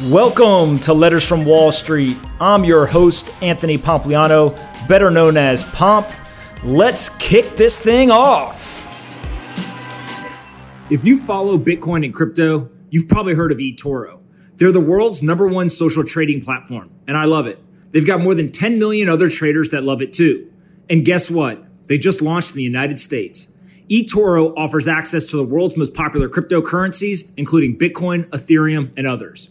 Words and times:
Welcome 0.00 0.78
to 0.80 0.94
Letters 0.94 1.22
from 1.22 1.44
Wall 1.44 1.70
Street. 1.70 2.16
I'm 2.40 2.64
your 2.64 2.86
host, 2.86 3.30
Anthony 3.42 3.76
Pompliano, 3.76 4.56
better 4.88 5.10
known 5.10 5.36
as 5.36 5.64
Pomp. 5.64 6.08
Let's 6.64 7.10
kick 7.18 7.56
this 7.56 7.78
thing 7.78 8.10
off. 8.10 8.82
If 10.90 11.04
you 11.04 11.18
follow 11.18 11.58
Bitcoin 11.58 12.06
and 12.06 12.12
crypto, 12.12 12.70
you've 12.90 13.06
probably 13.06 13.34
heard 13.34 13.52
of 13.52 13.58
eToro. 13.58 14.20
They're 14.54 14.72
the 14.72 14.80
world's 14.80 15.22
number 15.22 15.46
one 15.46 15.68
social 15.68 16.04
trading 16.04 16.40
platform, 16.40 16.90
and 17.06 17.16
I 17.16 17.26
love 17.26 17.46
it. 17.46 17.62
They've 17.90 18.06
got 18.06 18.22
more 18.22 18.34
than 18.34 18.50
10 18.50 18.78
million 18.78 19.10
other 19.10 19.28
traders 19.28 19.68
that 19.70 19.84
love 19.84 20.00
it 20.00 20.14
too. 20.14 20.50
And 20.88 21.04
guess 21.04 21.30
what? 21.30 21.62
They 21.86 21.98
just 21.98 22.22
launched 22.22 22.52
in 22.52 22.56
the 22.56 22.62
United 22.62 22.98
States 22.98 23.52
eToro 23.92 24.54
offers 24.56 24.88
access 24.88 25.26
to 25.26 25.36
the 25.36 25.44
world's 25.44 25.76
most 25.76 25.92
popular 25.92 26.26
cryptocurrencies, 26.26 27.30
including 27.36 27.76
Bitcoin, 27.76 28.24
Ethereum, 28.28 28.90
and 28.96 29.06
others. 29.06 29.50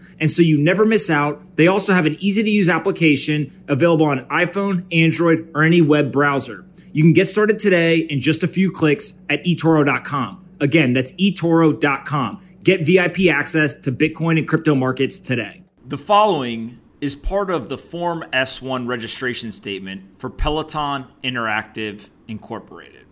and 0.21 0.29
so 0.29 0.43
you 0.43 0.57
never 0.57 0.85
miss 0.85 1.09
out. 1.09 1.57
They 1.57 1.67
also 1.67 1.93
have 1.93 2.05
an 2.05 2.15
easy 2.19 2.43
to 2.43 2.49
use 2.49 2.69
application 2.69 3.51
available 3.67 4.05
on 4.05 4.25
iPhone, 4.27 4.85
Android, 4.93 5.49
or 5.55 5.63
any 5.63 5.81
web 5.81 6.11
browser. 6.11 6.63
You 6.93 7.03
can 7.03 7.13
get 7.13 7.27
started 7.27 7.57
today 7.57 7.97
in 7.97 8.21
just 8.21 8.43
a 8.43 8.47
few 8.47 8.69
clicks 8.71 9.25
at 9.29 9.43
eToro.com. 9.43 10.45
Again, 10.59 10.93
that's 10.93 11.11
eToro.com. 11.13 12.41
Get 12.63 12.85
VIP 12.85 13.31
access 13.31 13.75
to 13.77 13.91
Bitcoin 13.91 14.37
and 14.37 14.47
crypto 14.47 14.75
markets 14.75 15.17
today. 15.17 15.63
The 15.87 15.97
following 15.97 16.79
is 17.01 17.15
part 17.15 17.49
of 17.49 17.67
the 17.67 17.77
Form 17.79 18.23
S1 18.31 18.87
registration 18.87 19.51
statement 19.51 20.19
for 20.19 20.29
Peloton 20.29 21.07
Interactive 21.23 22.09
Incorporated. 22.27 23.05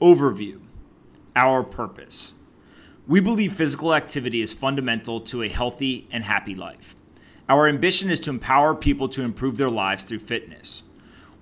Overview 0.00 0.62
Our 1.36 1.62
purpose. 1.62 2.32
We 3.06 3.20
believe 3.20 3.52
physical 3.52 3.94
activity 3.94 4.40
is 4.40 4.54
fundamental 4.54 5.20
to 5.20 5.42
a 5.42 5.48
healthy 5.48 6.08
and 6.10 6.24
happy 6.24 6.54
life. 6.54 6.96
Our 7.50 7.68
ambition 7.68 8.08
is 8.08 8.18
to 8.20 8.30
empower 8.30 8.74
people 8.74 9.10
to 9.10 9.20
improve 9.20 9.58
their 9.58 9.68
lives 9.68 10.04
through 10.04 10.20
fitness. 10.20 10.84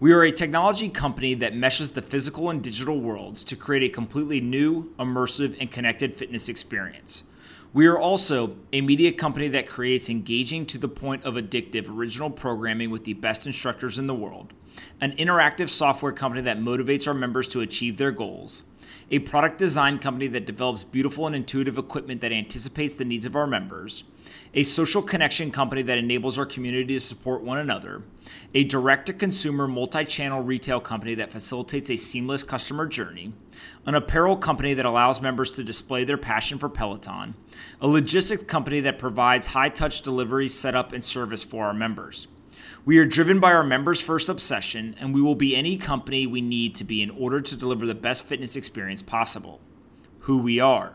We 0.01 0.13
are 0.13 0.25
a 0.25 0.33
technology 0.33 0.89
company 0.89 1.35
that 1.35 1.55
meshes 1.55 1.93
the 1.93 2.03
physical 2.03 2.51
and 2.51 2.61
digital 2.61 2.99
worlds 2.99 3.45
to 3.45 3.55
create 3.55 3.85
a 3.85 3.95
completely 3.95 4.41
new, 4.41 4.93
immersive, 4.99 5.57
and 5.61 5.71
connected 5.71 6.17
fitness 6.17 6.49
experience. 6.49 7.23
We 7.73 7.87
are 7.87 7.97
also 7.97 8.57
a 8.73 8.81
media 8.81 9.13
company 9.13 9.47
that 9.47 9.69
creates 9.69 10.11
engaging 10.11 10.67
to 10.67 10.79
the 10.79 10.89
point 10.89 11.23
of 11.23 11.35
addictive 11.35 11.89
original 11.89 12.31
programming 12.31 12.91
with 12.91 13.05
the 13.05 13.15
best 13.15 13.47
instructors 13.47 14.01
in 14.01 14.09
the 14.09 14.17
world, 14.17 14.53
an 15.01 15.13
interactive 15.17 15.69
software 15.69 16.13
company 16.13 16.43
that 16.43 16.59
motivates 16.59 17.07
our 17.07 17.15
members 17.15 17.49
to 17.49 17.61
achieve 17.61 17.97
their 17.97 18.13
goals. 18.13 18.65
A 19.11 19.19
product 19.19 19.59
design 19.59 19.99
company 19.99 20.27
that 20.29 20.47
develops 20.47 20.85
beautiful 20.85 21.27
and 21.27 21.37
intuitive 21.37 21.77
equipment 21.77 22.21
that 22.23 22.33
anticipates 22.33 22.95
the 22.95 23.05
needs 23.05 23.27
of 23.27 23.37
our 23.37 23.47
members, 23.47 24.05
a 24.55 24.63
social 24.63 25.03
connection 25.03 25.51
company 25.51 25.83
that 25.83 25.99
enables 25.99 26.39
our 26.39 26.47
community 26.47 26.95
to 26.95 27.01
support 27.01 27.43
one 27.43 27.59
another, 27.59 28.03
a 28.55 28.65
direct 28.65 29.07
to 29.07 29.13
consumer 29.13 29.69
multi 29.69 30.05
channel 30.05 30.43
retail 30.43 30.81
company 30.81 31.15
that 31.15 31.33
facilitates 31.33 31.91
a 31.91 31.97
seamless 31.97 32.43
customer 32.43 32.87
journey, 32.87 33.33
an 33.87 33.95
apparel 33.95 34.37
company 34.37 34.75
that 34.75 34.87
allows 34.87 35.21
members 35.21 35.53
to 35.53 35.65
display 35.65 36.05
their 36.05 36.19
passion 36.19 36.59
for 36.59 36.69
Peloton, 36.69 37.35
a 37.81 37.89
logistics 37.89 38.45
company 38.45 38.81
that 38.81 38.99
provides 38.99 39.49
high 39.49 39.69
touch 39.69 40.03
delivery, 40.03 40.49
setup, 40.49 40.93
and 40.93 41.05
service 41.05 41.43
for 41.43 41.67
our 41.67 41.75
members. 41.75 42.29
We 42.85 42.99
are 42.99 43.05
driven 43.05 43.41
by 43.41 43.53
our 43.53 43.63
members' 43.63 44.01
first 44.01 44.29
obsession, 44.29 44.97
and 44.99 45.15
we 45.15 45.23
will 45.23 45.35
be 45.35 45.57
any 45.57 45.77
company 45.77 46.27
we 46.27 46.41
need 46.41 46.75
to 46.77 46.85
be 46.85 47.03
in 47.03 47.11
order 47.11 47.41
to 47.41 47.57
deliver 47.57 47.87
the 47.87 47.95
best 47.95 48.25
fitness 48.25 48.57
experience 48.57 49.03
possible. 49.03 49.61
Who 50.21 50.39
we 50.39 50.61
are. 50.61 50.95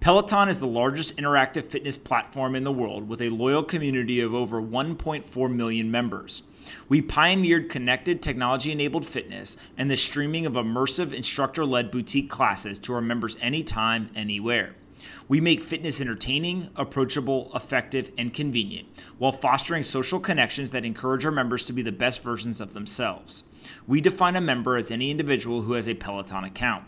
Peloton 0.00 0.48
is 0.48 0.60
the 0.60 0.66
largest 0.66 1.16
interactive 1.16 1.64
fitness 1.64 1.96
platform 1.96 2.54
in 2.54 2.62
the 2.62 2.72
world 2.72 3.08
with 3.08 3.20
a 3.20 3.30
loyal 3.30 3.64
community 3.64 4.20
of 4.20 4.32
over 4.32 4.62
1.4 4.62 5.52
million 5.52 5.90
members. 5.90 6.42
We 6.88 7.02
pioneered 7.02 7.68
connected 7.68 8.22
technology 8.22 8.70
enabled 8.70 9.06
fitness 9.06 9.56
and 9.76 9.90
the 9.90 9.96
streaming 9.96 10.46
of 10.46 10.52
immersive 10.52 11.12
instructor 11.12 11.64
led 11.64 11.90
boutique 11.90 12.30
classes 12.30 12.78
to 12.80 12.94
our 12.94 13.00
members 13.00 13.36
anytime, 13.40 14.10
anywhere. 14.14 14.76
We 15.28 15.40
make 15.40 15.60
fitness 15.60 16.00
entertaining, 16.00 16.70
approachable, 16.76 17.50
effective, 17.54 18.12
and 18.18 18.32
convenient, 18.32 18.88
while 19.18 19.32
fostering 19.32 19.82
social 19.82 20.20
connections 20.20 20.70
that 20.70 20.84
encourage 20.84 21.24
our 21.24 21.32
members 21.32 21.64
to 21.66 21.72
be 21.72 21.82
the 21.82 21.92
best 21.92 22.22
versions 22.22 22.60
of 22.60 22.74
themselves. 22.74 23.44
We 23.86 24.00
define 24.00 24.36
a 24.36 24.40
member 24.40 24.76
as 24.76 24.90
any 24.90 25.10
individual 25.10 25.62
who 25.62 25.74
has 25.74 25.88
a 25.88 25.94
Peloton 25.94 26.44
account. 26.44 26.84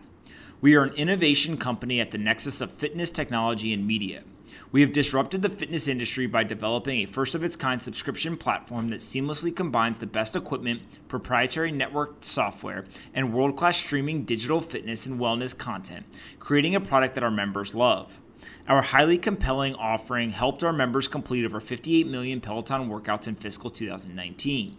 We 0.61 0.75
are 0.75 0.83
an 0.83 0.95
innovation 0.95 1.57
company 1.57 2.01
at 2.01 2.11
the 2.11 2.19
nexus 2.19 2.61
of 2.61 2.71
fitness, 2.71 3.11
technology, 3.11 3.73
and 3.73 3.87
media. 3.87 4.25
We 4.73 4.81
have 4.81 4.93
disrupted 4.93 5.43
the 5.43 5.49
fitness 5.49 5.89
industry 5.89 6.27
by 6.27 6.45
developing 6.45 7.01
a 7.01 7.07
first 7.07 7.35
of 7.35 7.43
its 7.43 7.57
kind 7.57 7.81
subscription 7.81 8.37
platform 8.37 8.91
that 8.91 9.01
seamlessly 9.01 9.55
combines 9.55 9.99
the 9.99 10.07
best 10.07 10.37
equipment, 10.37 10.83
proprietary 11.09 11.73
network 11.73 12.17
software, 12.21 12.85
and 13.15 13.35
world 13.35 13.57
class 13.57 13.77
streaming 13.77 14.25
digital 14.25 14.61
fitness 14.61 15.07
and 15.07 15.21
wellness 15.21 15.57
content, 15.57 16.07
creating 16.39 16.75
a 16.75 16.81
product 16.81 17.15
that 17.15 17.25
our 17.25 17.31
members 17.31 17.75
love. 17.75 18.21
Our 18.69 18.83
highly 18.83 19.19
compelling 19.19 19.75
offering 19.75 20.31
helped 20.31 20.63
our 20.63 20.73
members 20.73 21.09
complete 21.09 21.45
over 21.45 21.61
58 21.61 22.07
million 22.07 22.41
Peloton 22.41 22.89
workouts 22.89 23.27
in 23.27 23.35
fiscal 23.35 23.71
2019. 23.71 24.77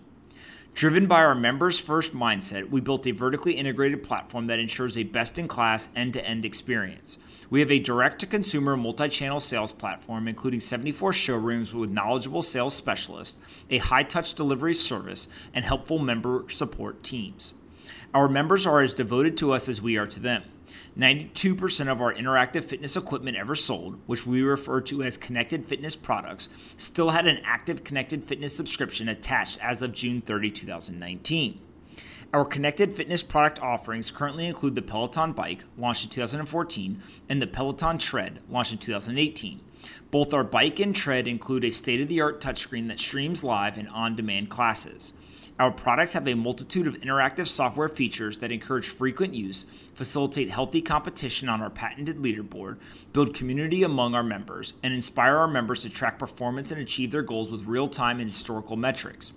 Driven 0.73 1.05
by 1.05 1.23
our 1.23 1.35
members 1.35 1.79
first 1.79 2.13
mindset, 2.13 2.69
we 2.69 2.79
built 2.79 3.05
a 3.05 3.11
vertically 3.11 3.53
integrated 3.53 4.03
platform 4.03 4.47
that 4.47 4.57
ensures 4.57 4.97
a 4.97 5.03
best 5.03 5.37
in 5.37 5.47
class 5.47 5.89
end 5.95 6.13
to 6.13 6.25
end 6.25 6.45
experience. 6.45 7.17
We 7.49 7.59
have 7.59 7.69
a 7.69 7.79
direct 7.79 8.19
to 8.19 8.25
consumer 8.25 8.77
multi 8.77 9.09
channel 9.09 9.41
sales 9.41 9.73
platform, 9.73 10.29
including 10.29 10.61
74 10.61 11.11
showrooms 11.11 11.73
with 11.73 11.91
knowledgeable 11.91 12.41
sales 12.41 12.73
specialists, 12.73 13.37
a 13.69 13.79
high 13.79 14.03
touch 14.03 14.33
delivery 14.33 14.73
service, 14.73 15.27
and 15.53 15.65
helpful 15.65 15.99
member 15.99 16.45
support 16.47 17.03
teams. 17.03 17.53
Our 18.13 18.29
members 18.29 18.65
are 18.65 18.81
as 18.81 18.93
devoted 18.93 19.37
to 19.37 19.51
us 19.51 19.67
as 19.67 19.81
we 19.81 19.97
are 19.97 20.07
to 20.07 20.19
them. 20.19 20.43
92% 20.97 21.91
of 21.91 22.01
our 22.01 22.13
interactive 22.13 22.63
fitness 22.63 22.95
equipment 22.95 23.37
ever 23.37 23.55
sold, 23.55 23.99
which 24.05 24.25
we 24.25 24.41
refer 24.41 24.81
to 24.81 25.03
as 25.03 25.17
connected 25.17 25.65
fitness 25.65 25.95
products, 25.95 26.49
still 26.77 27.11
had 27.11 27.27
an 27.27 27.41
active 27.43 27.83
connected 27.83 28.25
fitness 28.25 28.55
subscription 28.55 29.07
attached 29.07 29.59
as 29.61 29.81
of 29.81 29.93
June 29.93 30.21
30, 30.21 30.51
2019. 30.51 31.59
Our 32.33 32.45
connected 32.45 32.93
fitness 32.93 33.23
product 33.23 33.59
offerings 33.59 34.09
currently 34.09 34.45
include 34.45 34.75
the 34.75 34.81
Peloton 34.81 35.33
Bike, 35.33 35.65
launched 35.77 36.05
in 36.05 36.09
2014, 36.11 37.01
and 37.27 37.41
the 37.41 37.47
Peloton 37.47 37.97
Tread, 37.97 38.39
launched 38.49 38.71
in 38.71 38.77
2018. 38.77 39.59
Both 40.11 40.33
our 40.33 40.43
bike 40.43 40.79
and 40.79 40.95
tread 40.95 41.27
include 41.27 41.65
a 41.65 41.71
state 41.71 41.99
of 41.99 42.07
the 42.07 42.21
art 42.21 42.39
touchscreen 42.39 42.87
that 42.87 42.99
streams 42.99 43.43
live 43.43 43.77
and 43.77 43.89
on 43.89 44.15
demand 44.15 44.49
classes. 44.49 45.13
Our 45.61 45.69
products 45.69 46.13
have 46.13 46.27
a 46.27 46.33
multitude 46.33 46.87
of 46.87 46.99
interactive 47.01 47.47
software 47.47 47.87
features 47.87 48.39
that 48.39 48.51
encourage 48.51 48.89
frequent 48.89 49.35
use, 49.35 49.67
facilitate 49.93 50.49
healthy 50.49 50.81
competition 50.81 51.49
on 51.49 51.61
our 51.61 51.69
patented 51.69 52.17
leaderboard, 52.17 52.77
build 53.13 53.35
community 53.35 53.83
among 53.83 54.15
our 54.15 54.23
members, 54.23 54.73
and 54.81 54.91
inspire 54.91 55.37
our 55.37 55.47
members 55.47 55.83
to 55.83 55.89
track 55.91 56.17
performance 56.17 56.71
and 56.71 56.81
achieve 56.81 57.11
their 57.11 57.21
goals 57.21 57.51
with 57.51 57.67
real 57.67 57.87
time 57.87 58.19
and 58.19 58.31
historical 58.31 58.75
metrics. 58.75 59.35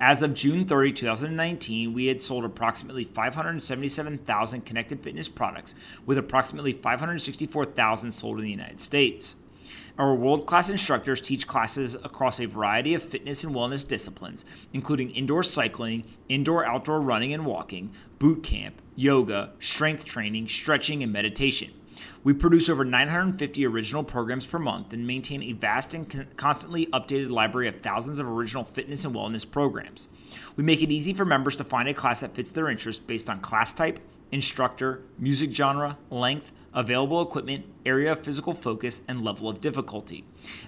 As 0.00 0.22
of 0.22 0.32
June 0.32 0.64
30, 0.64 0.92
2019, 0.94 1.92
we 1.92 2.06
had 2.06 2.22
sold 2.22 2.46
approximately 2.46 3.04
577,000 3.04 4.64
connected 4.64 5.02
fitness 5.02 5.28
products, 5.28 5.74
with 6.06 6.16
approximately 6.16 6.72
564,000 6.72 8.12
sold 8.12 8.38
in 8.38 8.44
the 8.44 8.50
United 8.50 8.80
States. 8.80 9.34
Our 9.98 10.14
world 10.14 10.46
class 10.46 10.68
instructors 10.68 11.20
teach 11.20 11.46
classes 11.46 11.94
across 11.94 12.40
a 12.40 12.46
variety 12.46 12.94
of 12.94 13.02
fitness 13.02 13.44
and 13.44 13.54
wellness 13.54 13.86
disciplines, 13.86 14.44
including 14.72 15.10
indoor 15.10 15.42
cycling, 15.42 16.04
indoor 16.28 16.64
outdoor 16.64 17.00
running 17.00 17.32
and 17.32 17.46
walking, 17.46 17.92
boot 18.18 18.42
camp, 18.42 18.80
yoga, 18.94 19.52
strength 19.58 20.04
training, 20.04 20.48
stretching, 20.48 21.02
and 21.02 21.12
meditation. 21.12 21.70
We 22.24 22.32
produce 22.32 22.68
over 22.68 22.84
950 22.84 23.64
original 23.66 24.02
programs 24.02 24.46
per 24.46 24.58
month 24.58 24.92
and 24.92 25.06
maintain 25.06 25.42
a 25.44 25.52
vast 25.52 25.94
and 25.94 26.26
constantly 26.36 26.86
updated 26.86 27.30
library 27.30 27.68
of 27.68 27.76
thousands 27.76 28.18
of 28.18 28.26
original 28.26 28.64
fitness 28.64 29.04
and 29.04 29.14
wellness 29.14 29.48
programs. 29.48 30.08
We 30.56 30.64
make 30.64 30.82
it 30.82 30.90
easy 30.90 31.14
for 31.14 31.24
members 31.24 31.56
to 31.56 31.64
find 31.64 31.88
a 31.88 31.94
class 31.94 32.20
that 32.20 32.34
fits 32.34 32.50
their 32.50 32.68
interest 32.68 33.06
based 33.06 33.30
on 33.30 33.40
class 33.40 33.72
type, 33.72 34.00
instructor, 34.32 35.02
music 35.18 35.52
genre, 35.52 35.98
length, 36.10 36.52
available 36.76 37.22
equipment, 37.22 37.64
area 37.86 38.12
of 38.12 38.20
physical 38.20 38.52
focus, 38.52 39.00
and 39.08 39.22
level 39.22 39.48
of 39.48 39.62
difficulty. 39.62 40.24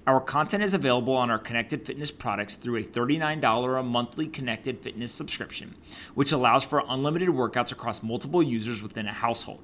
Our 0.06 0.20
content 0.20 0.64
is 0.64 0.72
available 0.72 1.14
on 1.14 1.30
our 1.30 1.38
connected 1.38 1.84
fitness 1.84 2.10
products 2.10 2.56
through 2.56 2.76
a 2.78 2.82
$39 2.82 3.78
a 3.78 3.82
monthly 3.82 4.26
connected 4.26 4.80
fitness 4.80 5.12
subscription, 5.12 5.76
which 6.14 6.32
allows 6.32 6.64
for 6.64 6.82
unlimited 6.88 7.28
workouts 7.28 7.72
across 7.72 8.02
multiple 8.02 8.42
users 8.42 8.82
within 8.82 9.06
a 9.06 9.12
household. 9.12 9.62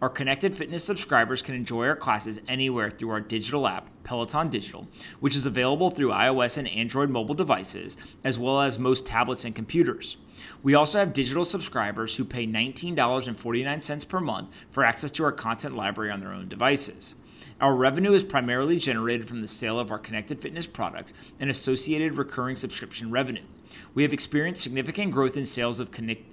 Our 0.00 0.08
connected 0.08 0.56
fitness 0.56 0.82
subscribers 0.82 1.42
can 1.42 1.54
enjoy 1.54 1.86
our 1.86 1.96
classes 1.96 2.40
anywhere 2.48 2.90
through 2.90 3.10
our 3.10 3.20
digital 3.20 3.66
app, 3.66 3.88
Peloton 4.04 4.48
Digital, 4.48 4.88
which 5.20 5.36
is 5.36 5.46
available 5.46 5.90
through 5.90 6.10
iOS 6.10 6.58
and 6.58 6.68
Android 6.68 7.10
mobile 7.10 7.34
devices, 7.34 7.96
as 8.24 8.38
well 8.38 8.60
as 8.60 8.78
most 8.78 9.06
tablets 9.06 9.44
and 9.44 9.54
computers. 9.54 10.16
We 10.62 10.74
also 10.74 10.98
have 10.98 11.12
digital 11.12 11.44
subscribers 11.44 12.16
who 12.16 12.24
pay 12.24 12.46
$19.49 12.46 14.08
per 14.08 14.20
month 14.20 14.50
for 14.70 14.84
access 14.84 15.10
to 15.12 15.24
our 15.24 15.32
content 15.32 15.76
library 15.76 16.10
on 16.10 16.20
their 16.20 16.32
own 16.32 16.48
devices. 16.48 17.14
Our 17.60 17.74
revenue 17.74 18.12
is 18.12 18.24
primarily 18.24 18.76
generated 18.76 19.28
from 19.28 19.40
the 19.40 19.48
sale 19.48 19.78
of 19.78 19.90
our 19.90 19.98
connected 19.98 20.40
fitness 20.40 20.66
products 20.66 21.14
and 21.38 21.48
associated 21.48 22.16
recurring 22.16 22.56
subscription 22.56 23.10
revenue. 23.10 23.44
We 23.94 24.02
have 24.02 24.12
experienced 24.12 24.62
significant 24.62 25.12
growth 25.12 25.36
in 25.36 25.46
sales 25.46 25.80
of 25.80 25.90
connected 25.90 26.26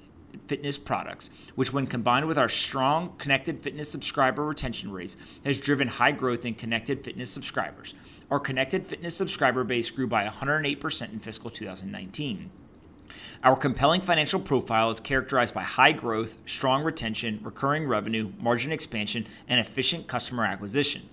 fitness 0.48 0.78
products, 0.78 1.30
which, 1.56 1.72
when 1.74 1.88
combined 1.88 2.28
with 2.28 2.38
our 2.38 2.50
strong 2.50 3.14
connected 3.18 3.60
fitness 3.60 3.90
subscriber 3.90 4.46
retention 4.46 4.92
rates, 4.92 5.18
has 5.46 5.60
driven 5.60 5.88
high 5.88 6.12
growth 6.12 6.46
in 6.46 6.56
connected 6.56 7.04
fitness 7.04 7.30
subscribers. 7.30 7.94
Our 8.32 8.40
connected 8.40 8.86
fitness 8.86 9.16
subscriber 9.16 9.64
base 9.64 9.90
grew 9.92 10.08
by 10.08 10.28
108% 10.28 11.14
in 11.14 11.20
fiscal 11.20 11.50
2019. 11.50 12.52
Our 13.44 13.56
compelling 13.56 14.02
financial 14.02 14.40
profile 14.40 14.92
is 14.92 15.00
characterized 15.00 15.54
by 15.54 15.64
high 15.64 15.94
growth, 15.94 16.38
strong 16.46 16.84
retention, 16.84 17.40
recurring 17.42 17.88
revenue, 17.88 18.34
margin 18.40 18.72
expansion, 18.72 19.28
and 19.48 19.60
efficient 19.60 20.08
customer 20.08 20.46
acquisition. 20.46 21.10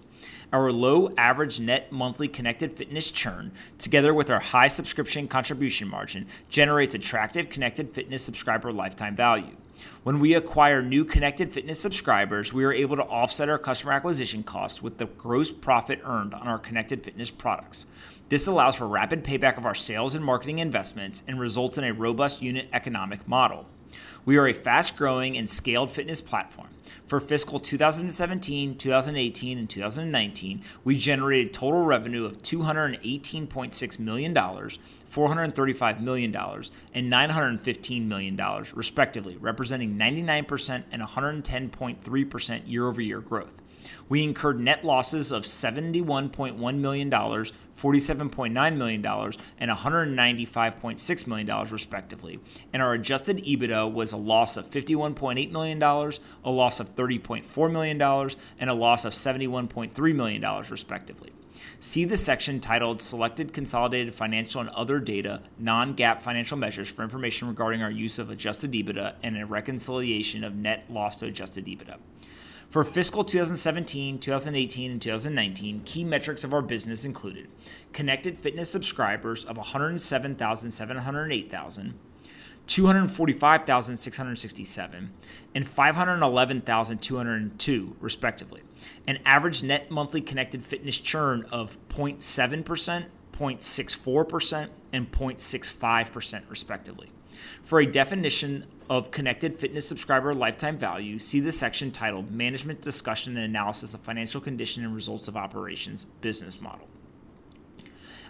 Our 0.53 0.73
low 0.73 1.13
average 1.17 1.61
net 1.61 1.93
monthly 1.93 2.29
connected 2.29 2.73
fitness 2.73 3.11
churn, 3.11 3.53
together 3.79 4.15
with 4.15 4.31
our 4.31 4.41
high 4.41 4.69
subscription 4.69 5.29
contribution 5.29 5.89
margin, 5.89 6.27
generates 6.49 6.95
attractive 6.95 7.51
connected 7.51 7.91
fitness 7.91 8.23
subscriber 8.23 8.73
lifetime 8.73 9.17
value. 9.17 9.57
When 10.05 10.21
we 10.21 10.35
acquire 10.35 10.83
new 10.83 11.05
connected 11.05 11.51
fitness 11.51 11.81
subscribers, 11.81 12.53
we 12.53 12.65
are 12.65 12.73
able 12.73 12.97
to 12.97 13.03
offset 13.03 13.49
our 13.49 13.59
customer 13.59 13.93
acquisition 13.93 14.43
costs 14.43 14.83
with 14.83 14.99
the 14.99 15.07
gross 15.07 15.53
profit 15.53 16.01
earned 16.05 16.33
on 16.33 16.49
our 16.49 16.59
connected 16.59 17.03
fitness 17.03 17.31
products. 17.31 17.87
This 18.29 18.47
allows 18.47 18.77
for 18.77 18.89
rapid 18.89 19.23
payback 19.23 19.57
of 19.59 19.67
our 19.67 19.75
sales 19.75 20.15
and 20.15 20.25
marketing 20.25 20.59
investments 20.59 21.23
and 21.29 21.39
results 21.39 21.79
in 21.79 21.85
a 21.85 21.93
robust 21.93 22.41
unit 22.43 22.69
economic 22.73 23.29
model. 23.29 23.67
We 24.27 24.37
are 24.39 24.49
a 24.49 24.53
fast 24.53 24.97
growing 24.97 25.39
and 25.39 25.49
scaled 25.49 25.89
fitness 25.89 26.21
platform. 26.21 26.67
For 27.07 27.21
fiscal 27.21 27.61
2017, 27.61 28.77
2018, 28.77 29.57
and 29.57 29.71
2019, 29.71 30.63
we 30.83 30.99
generated 30.99 31.55
total 31.55 31.85
revenue 31.85 32.25
of 32.25 32.43
$218.6 32.43 33.99
million, 34.01 34.35
$435 34.35 36.01
million, 36.01 36.35
and 36.35 37.13
$915 37.13 38.07
million, 38.09 38.65
respectively, 38.75 39.37
representing 39.37 39.97
99% 39.97 40.83
and 40.91 41.03
110.3% 41.03 42.63
year 42.67 42.89
over 42.89 43.01
year 43.01 43.21
growth. 43.21 43.63
We 44.09 44.23
incurred 44.23 44.61
net 44.61 44.85
losses 44.85 45.33
of 45.33 45.45
$71.1 45.45 46.79
million, 46.79 47.11
$47.9 47.11 48.77
million, 48.77 49.07
and 49.59 49.71
$195.6 49.71 51.27
million, 51.27 51.69
respectively. 51.71 52.41
And 52.73 52.83
our 52.83 52.95
adjusted 52.95 53.39
EBITDA 53.39 53.93
was 53.93 54.13
a 54.13 54.17
loss 54.17 54.57
of 54.57 54.71
$51.8 54.71 55.51
million, 55.51 55.83
a 55.83 56.51
loss 56.51 56.81
of 56.81 56.95
$30.4 56.97 57.73
million, 57.73 58.31
and 58.59 58.71
a 58.71 58.75
loss 58.75 59.05
of 59.05 59.13
$71.3 59.13 60.15
million, 60.15 60.65
respectively. 60.71 61.33
See 61.81 62.05
the 62.05 62.17
section 62.17 62.61
titled 62.61 63.01
Selected 63.01 63.53
Consolidated 63.53 64.15
Financial 64.15 64.61
and 64.61 64.71
Other 64.71 64.99
Data 64.99 65.43
Non 65.59 65.95
GAAP 65.95 66.21
Financial 66.21 66.57
Measures 66.57 66.91
for 66.91 67.03
information 67.03 67.49
regarding 67.49 67.83
our 67.83 67.91
use 67.91 68.19
of 68.19 68.31
adjusted 68.31 68.73
EBITDA 68.73 69.15
and 69.23 69.37
a 69.37 69.47
reconciliation 69.47 70.45
of 70.45 70.55
net 70.55 70.85
loss 70.89 71.17
to 71.17 71.27
adjusted 71.27 71.67
EBITDA. 71.67 71.97
For 72.69 72.83
fiscal 72.83 73.23
2017, 73.23 74.19
2018, 74.19 74.91
and 74.91 75.01
2019, 75.01 75.83
key 75.83 76.03
metrics 76.05 76.43
of 76.43 76.53
our 76.53 76.63
business 76.63 77.05
included 77.05 77.47
connected 77.93 78.37
fitness 78.39 78.69
subscribers 78.69 79.45
of 79.45 79.57
107,708,000, 79.57 81.93
245,667, 82.67 85.13
and 85.55 85.67
511,202, 85.67 87.97
respectively. 88.01 88.63
An 89.07 89.21
average 89.25 89.63
net 89.63 89.91
monthly 89.91 90.21
connected 90.21 90.63
fitness 90.65 90.99
churn 90.99 91.47
of 91.53 91.79
0.7%, 91.89 93.07
0.64%, 93.33 94.69
and 94.93 95.13
0.65%, 95.13 96.43
respectively. 96.49 97.13
For 97.63 97.81
a 97.81 97.87
definition 97.87 98.67
of 98.89 99.11
connected 99.11 99.55
fitness 99.55 99.87
subscriber 99.89 100.33
lifetime 100.33 100.79
value, 100.79 101.19
see 101.19 101.41
the 101.41 101.53
section 101.53 101.91
titled 101.91 102.31
Management 102.31 102.81
Discussion 102.83 103.37
and 103.37 103.45
Analysis 103.45 103.95
of 103.95 104.01
Financial 104.01 104.41
Condition 104.41 104.85
and 104.85 104.95
Results 104.95 105.29
of 105.29 105.37
Operations 105.37 106.07
Business 106.21 106.61
Model. 106.61 106.87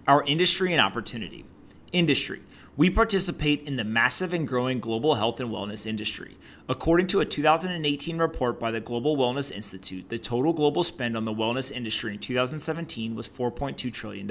Our 0.07 0.25
industry 0.25 0.73
and 0.73 0.81
opportunity. 0.81 1.45
Industry. 1.93 2.41
We 2.79 2.91
participate 2.91 3.67
in 3.67 3.77
the 3.77 3.85
massive 3.85 4.35
and 4.35 4.47
growing 4.47 4.81
global 4.81 5.15
health 5.15 5.41
and 5.41 5.49
wellness 5.49 5.87
industry. 5.87 6.37
According 6.69 7.07
to 7.07 7.21
a 7.21 7.25
2018 7.25 8.19
report 8.19 8.61
by 8.61 8.71
the 8.71 8.81
Global 8.81 9.17
Wellness 9.17 9.51
Institute, 9.51 10.11
the 10.11 10.19
total 10.19 10.53
global 10.53 10.83
spend 10.83 11.17
on 11.17 11.25
the 11.25 11.33
wellness 11.33 11.73
industry 11.73 12.13
in 12.13 12.19
2017 12.19 13.15
was 13.15 13.31
$4.2 13.31 13.91
trillion, 13.91 14.31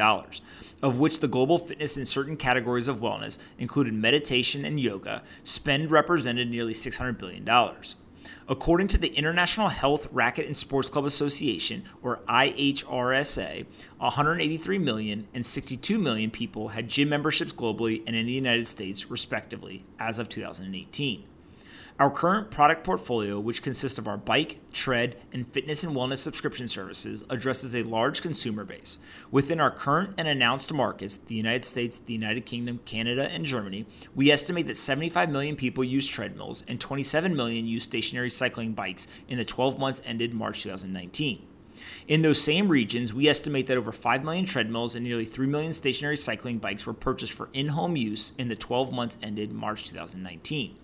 of 0.83 0.99
which 0.99 1.21
the 1.21 1.27
global 1.27 1.57
fitness 1.57 1.97
in 1.97 2.05
certain 2.05 2.37
categories 2.37 2.87
of 2.87 2.99
wellness, 2.99 3.39
including 3.57 3.99
meditation 3.99 4.63
and 4.63 4.79
yoga, 4.79 5.23
spend 5.43 5.89
represented 5.89 6.47
nearly 6.47 6.73
$600 6.73 7.17
billion. 7.17 7.43
According 8.47 8.87
to 8.89 8.97
the 8.97 9.09
International 9.09 9.69
Health 9.69 10.07
Racquet 10.11 10.47
and 10.47 10.57
Sports 10.57 10.89
Club 10.89 11.05
Association, 11.05 11.83
or 12.01 12.21
IHRSA, 12.27 13.65
183 13.97 14.77
million 14.77 15.27
and 15.33 15.45
62 15.45 15.97
million 15.97 16.31
people 16.31 16.69
had 16.69 16.87
gym 16.89 17.09
memberships 17.09 17.53
globally 17.53 18.03
and 18.05 18.15
in 18.15 18.25
the 18.25 18.31
United 18.31 18.67
States, 18.67 19.09
respectively, 19.09 19.85
as 19.99 20.19
of 20.19 20.29
2018. 20.29 21.23
Our 21.97 22.09
current 22.09 22.51
product 22.51 22.83
portfolio, 22.83 23.39
which 23.39 23.61
consists 23.61 23.97
of 23.97 24.05
our 24.05 24.17
bike, 24.17 24.59
tread, 24.73 25.15
and 25.31 25.47
fitness 25.47 25.81
and 25.81 25.95
wellness 25.95 26.17
subscription 26.17 26.67
services, 26.67 27.23
addresses 27.29 27.73
a 27.73 27.83
large 27.83 28.21
consumer 28.21 28.65
base. 28.65 28.97
Within 29.31 29.61
our 29.61 29.71
current 29.71 30.13
and 30.17 30.27
announced 30.27 30.73
markets, 30.73 31.15
the 31.15 31.35
United 31.35 31.63
States, 31.63 31.99
the 31.99 32.11
United 32.11 32.45
Kingdom, 32.45 32.81
Canada, 32.83 33.31
and 33.31 33.45
Germany, 33.45 33.85
we 34.13 34.29
estimate 34.29 34.67
that 34.67 34.75
75 34.75 35.29
million 35.29 35.55
people 35.55 35.85
use 35.85 36.05
treadmills 36.05 36.65
and 36.67 36.81
27 36.81 37.33
million 37.33 37.65
use 37.65 37.85
stationary 37.85 38.29
cycling 38.29 38.73
bikes 38.73 39.07
in 39.29 39.37
the 39.37 39.45
12 39.45 39.79
months 39.79 40.01
ended 40.03 40.33
March 40.33 40.63
2019. 40.63 41.47
In 42.09 42.23
those 42.23 42.41
same 42.41 42.67
regions, 42.67 43.13
we 43.13 43.29
estimate 43.29 43.67
that 43.67 43.77
over 43.77 43.93
5 43.93 44.21
million 44.21 44.45
treadmills 44.45 44.95
and 44.95 45.05
nearly 45.05 45.23
3 45.23 45.47
million 45.47 45.71
stationary 45.71 46.17
cycling 46.17 46.57
bikes 46.57 46.85
were 46.85 46.93
purchased 46.93 47.31
for 47.31 47.47
in 47.53 47.69
home 47.69 47.95
use 47.95 48.33
in 48.37 48.49
the 48.49 48.55
12 48.57 48.91
months 48.91 49.17
ended 49.23 49.53
March 49.53 49.87
2019. 49.87 50.75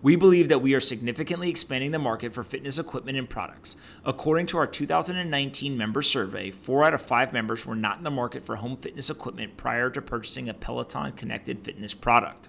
We 0.00 0.14
believe 0.14 0.48
that 0.48 0.62
we 0.62 0.74
are 0.74 0.80
significantly 0.80 1.50
expanding 1.50 1.90
the 1.90 1.98
market 1.98 2.32
for 2.32 2.44
fitness 2.44 2.78
equipment 2.78 3.18
and 3.18 3.28
products. 3.28 3.74
According 4.04 4.46
to 4.46 4.58
our 4.58 4.66
2019 4.66 5.76
member 5.76 6.02
survey, 6.02 6.52
four 6.52 6.84
out 6.84 6.94
of 6.94 7.02
five 7.02 7.32
members 7.32 7.66
were 7.66 7.74
not 7.74 7.98
in 7.98 8.04
the 8.04 8.10
market 8.10 8.44
for 8.44 8.56
home 8.56 8.76
fitness 8.76 9.10
equipment 9.10 9.56
prior 9.56 9.90
to 9.90 10.00
purchasing 10.00 10.48
a 10.48 10.54
Peloton 10.54 11.10
connected 11.12 11.58
fitness 11.58 11.94
product. 11.94 12.48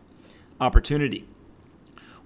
Opportunity. 0.61 1.27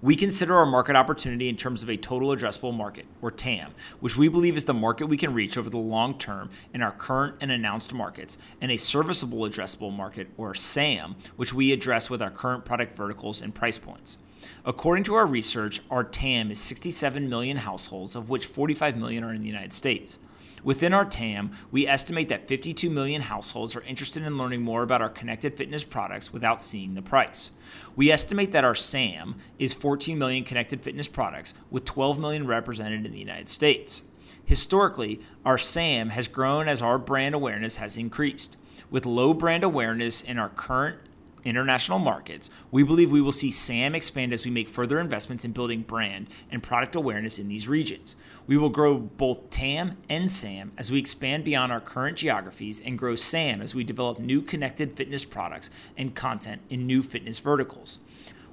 We 0.02 0.14
consider 0.14 0.56
our 0.56 0.66
market 0.66 0.94
opportunity 0.94 1.48
in 1.48 1.56
terms 1.56 1.82
of 1.82 1.88
a 1.88 1.96
total 1.96 2.28
addressable 2.28 2.74
market, 2.74 3.06
or 3.22 3.30
TAM, 3.30 3.72
which 4.00 4.18
we 4.18 4.28
believe 4.28 4.58
is 4.58 4.64
the 4.64 4.74
market 4.74 5.06
we 5.06 5.16
can 5.16 5.32
reach 5.32 5.56
over 5.56 5.70
the 5.70 5.78
long 5.78 6.18
term 6.18 6.50
in 6.74 6.82
our 6.82 6.92
current 6.92 7.36
and 7.40 7.50
announced 7.50 7.94
markets, 7.94 8.36
and 8.60 8.70
a 8.70 8.76
serviceable 8.76 9.48
addressable 9.48 9.90
market, 9.90 10.28
or 10.36 10.54
SAM, 10.54 11.16
which 11.36 11.54
we 11.54 11.72
address 11.72 12.10
with 12.10 12.20
our 12.20 12.30
current 12.30 12.66
product 12.66 12.94
verticals 12.94 13.40
and 13.40 13.54
price 13.54 13.78
points. 13.78 14.18
According 14.66 15.04
to 15.04 15.14
our 15.14 15.26
research, 15.26 15.82
our 15.90 16.02
TAM 16.02 16.50
is 16.50 16.58
67 16.58 17.28
million 17.28 17.58
households, 17.58 18.16
of 18.16 18.30
which 18.30 18.46
45 18.46 18.96
million 18.96 19.22
are 19.22 19.34
in 19.34 19.42
the 19.42 19.46
United 19.46 19.74
States. 19.74 20.18
Within 20.62 20.94
our 20.94 21.04
TAM, 21.04 21.50
we 21.70 21.86
estimate 21.86 22.30
that 22.30 22.48
52 22.48 22.88
million 22.88 23.20
households 23.20 23.76
are 23.76 23.82
interested 23.82 24.22
in 24.22 24.38
learning 24.38 24.62
more 24.62 24.82
about 24.82 25.02
our 25.02 25.10
connected 25.10 25.52
fitness 25.52 25.84
products 25.84 26.32
without 26.32 26.62
seeing 26.62 26.94
the 26.94 27.02
price. 27.02 27.50
We 27.94 28.10
estimate 28.10 28.52
that 28.52 28.64
our 28.64 28.74
SAM 28.74 29.34
is 29.58 29.74
14 29.74 30.18
million 30.18 30.44
connected 30.44 30.80
fitness 30.80 31.08
products, 31.08 31.52
with 31.70 31.84
12 31.84 32.18
million 32.18 32.46
represented 32.46 33.04
in 33.04 33.12
the 33.12 33.18
United 33.18 33.50
States. 33.50 34.00
Historically, 34.46 35.20
our 35.44 35.58
SAM 35.58 36.08
has 36.08 36.26
grown 36.26 36.68
as 36.68 36.80
our 36.80 36.96
brand 36.96 37.34
awareness 37.34 37.76
has 37.76 37.98
increased. 37.98 38.56
With 38.90 39.04
low 39.04 39.34
brand 39.34 39.62
awareness 39.62 40.22
in 40.22 40.38
our 40.38 40.48
current 40.48 41.00
international 41.44 41.98
markets, 41.98 42.50
we 42.70 42.82
believe 42.82 43.10
we 43.10 43.20
will 43.20 43.32
see 43.32 43.50
SAM 43.50 43.94
expand 43.94 44.32
as 44.32 44.44
we 44.44 44.50
make 44.50 44.68
further 44.68 45.00
investments 45.00 45.44
in 45.44 45.52
building 45.52 45.82
brand 45.82 46.28
and 46.50 46.62
product 46.62 46.94
awareness 46.94 47.38
in 47.38 47.48
these 47.48 47.68
regions. 47.68 48.16
We 48.46 48.56
will 48.56 48.70
grow 48.70 48.98
both 48.98 49.50
TAM 49.50 49.96
and 50.08 50.30
SAM 50.30 50.72
as 50.76 50.90
we 50.90 50.98
expand 50.98 51.44
beyond 51.44 51.72
our 51.72 51.80
current 51.80 52.18
geographies 52.18 52.80
and 52.80 52.98
grow 52.98 53.14
SAM 53.14 53.60
as 53.60 53.74
we 53.74 53.84
develop 53.84 54.18
new 54.18 54.42
connected 54.42 54.94
fitness 54.96 55.24
products 55.24 55.70
and 55.96 56.14
content 56.14 56.62
in 56.68 56.86
new 56.86 57.02
fitness 57.02 57.38
verticals. 57.38 57.98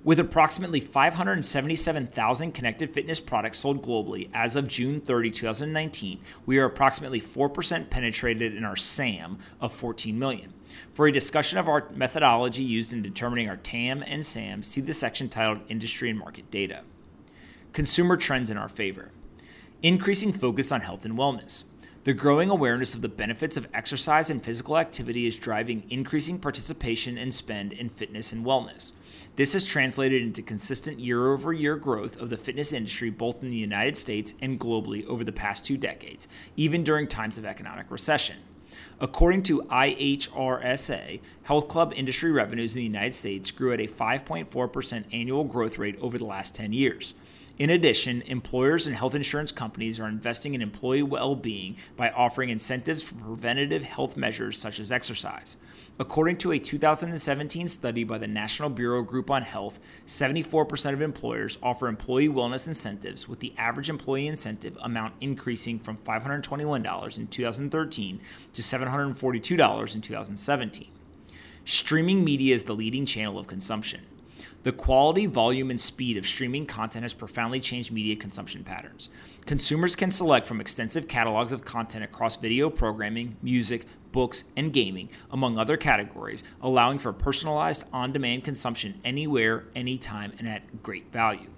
With 0.04 0.20
approximately 0.20 0.80
577,000 0.80 2.54
connected 2.54 2.92
fitness 2.92 3.20
products 3.20 3.60
sold 3.60 3.84
globally 3.84 4.30
as 4.34 4.56
of 4.56 4.68
June 4.68 5.00
30, 5.00 5.30
2019, 5.30 6.20
we 6.48 6.58
are 6.58 6.66
approximately 6.66 7.22
4% 7.22 7.90
penetrated 7.92 8.56
in 8.56 8.66
our 8.66 8.76
SAM 8.76 9.38
of 9.60 9.72
14 9.72 10.18
million. 10.18 10.54
For 10.92 11.06
a 11.06 11.12
discussion 11.12 11.60
of 11.60 11.70
our 11.70 11.88
methodology 11.94 12.64
used 12.64 12.94
in 12.94 13.04
determining 13.04 13.48
our 13.48 13.58
TAM 13.58 14.04
and 14.08 14.26
SAM, 14.26 14.64
see 14.64 14.82
the 14.82 14.92
section 14.92 15.30
titled 15.30 15.60
Industry 15.70 16.10
and 16.10 16.18
Market 16.18 16.50
Data. 16.50 16.82
Consumer 17.72 18.18
trends 18.18 18.50
in 18.50 18.58
our 18.58 18.70
favor. 18.70 19.12
Increasing 19.84 20.34
focus 20.34 20.72
on 20.72 20.82
health 20.82 21.06
and 21.06 21.16
wellness. 21.16 21.64
The 22.04 22.14
growing 22.14 22.50
awareness 22.50 22.96
of 22.96 23.04
the 23.04 23.10
benefits 23.10 23.58
of 23.58 23.68
exercise 23.76 24.32
and 24.32 24.44
physical 24.44 24.80
activity 24.80 25.28
is 25.28 25.38
driving 25.38 25.84
increasing 25.92 26.40
participation 26.40 27.16
and 27.16 27.32
spend 27.32 27.74
in 27.74 27.90
fitness 27.90 28.32
and 28.32 28.44
wellness. 28.44 28.94
This 29.38 29.54
has 29.54 29.66
translated 29.66 30.22
into 30.22 30.42
consistent 30.42 31.00
year 31.00 31.32
over 31.32 31.54
year 31.54 31.78
growth 31.78 32.18
of 32.18 32.30
the 32.30 32.38
fitness 32.38 32.74
industry 32.74 33.10
both 33.10 33.42
in 33.42 33.50
the 33.50 33.56
United 33.56 33.98
States 33.98 34.34
and 34.42 34.60
globally 34.60 35.06
over 35.06 35.24
the 35.24 35.32
past 35.32 35.64
two 35.64 35.78
decades, 35.78 36.28
even 36.58 36.84
during 36.84 37.08
times 37.08 37.38
of 37.38 37.46
economic 37.46 37.90
recession. 37.90 38.36
According 39.00 39.44
to 39.44 39.62
IHRSA, 39.64 41.20
health 41.44 41.68
club 41.68 41.94
industry 41.96 42.32
revenues 42.32 42.76
in 42.76 42.80
the 42.80 42.86
United 42.86 43.16
States 43.16 43.52
grew 43.52 43.74
at 43.74 43.80
a 43.80 43.88
5.4% 43.88 45.04
annual 45.12 45.44
growth 45.44 45.78
rate 45.78 45.98
over 46.02 46.18
the 46.18 46.26
last 46.26 46.54
10 46.56 46.74
years. 46.74 47.14
In 47.62 47.70
addition, 47.70 48.24
employers 48.24 48.88
and 48.88 48.96
health 48.96 49.14
insurance 49.14 49.52
companies 49.52 50.00
are 50.00 50.08
investing 50.08 50.56
in 50.56 50.64
employee 50.64 51.04
well 51.04 51.36
being 51.36 51.76
by 51.96 52.10
offering 52.10 52.50
incentives 52.50 53.04
for 53.04 53.14
preventative 53.16 53.84
health 53.84 54.18
measures 54.18 54.58
such 54.58 54.80
as 54.80 54.92
exercise. 54.92 55.58
According 56.00 56.38
to 56.38 56.54
a 56.54 56.58
2017 56.58 57.68
study 57.68 58.04
by 58.04 58.18
the 58.18 58.26
National 58.26 58.70
Bureau 58.70 59.04
Group 59.04 59.30
on 59.30 59.44
Health, 59.44 59.80
74% 60.08 60.94
of 60.94 61.02
employers 61.02 61.60
offer 61.62 61.88
employee 61.88 62.30
wellness 62.30 62.68
incentives, 62.68 63.30
with 63.30 63.40
the 63.40 63.54
average 63.58 63.92
employee 63.92 64.26
incentive 64.26 64.76
amount 64.82 65.14
increasing 65.22 65.78
from 65.78 65.98
$521 65.98 67.18
in 67.20 67.28
2013 67.28 68.20
to 68.54 68.64
$742 68.72 69.96
in 69.96 70.02
2017. 70.02 70.88
Streaming 71.66 72.24
media 72.24 72.56
is 72.56 72.64
the 72.64 72.74
leading 72.74 73.06
channel 73.06 73.38
of 73.38 73.48
consumption. 73.48 74.02
The 74.64 74.72
quality, 74.72 75.26
volume, 75.26 75.72
and 75.72 75.82
speed 75.82 76.18
of 76.18 76.28
streaming 76.28 76.68
content 76.68 77.04
has 77.04 77.14
profoundly 77.14 77.60
changed 77.60 77.92
media 77.92 78.16
consumption 78.16 78.64
patterns. 78.64 79.10
Consumers 79.46 79.96
can 79.96 80.12
select 80.12 80.46
from 80.46 80.62
extensive 80.62 81.08
catalogs 81.08 81.52
of 81.52 81.66
content 81.66 82.04
across 82.04 82.38
video 82.38 82.70
programming, 82.70 83.38
music, 83.42 83.88
books, 84.12 84.44
and 84.56 84.72
gaming, 84.72 85.10
among 85.32 85.58
other 85.58 85.78
categories, 85.78 86.44
allowing 86.62 87.00
for 87.00 87.12
personalized 87.12 87.86
on-demand 87.92 88.44
consumption 88.44 89.00
anywhere, 89.04 89.66
anytime, 89.76 90.32
and 90.38 90.48
at 90.48 90.84
great 90.84 91.12
value. 91.12 91.50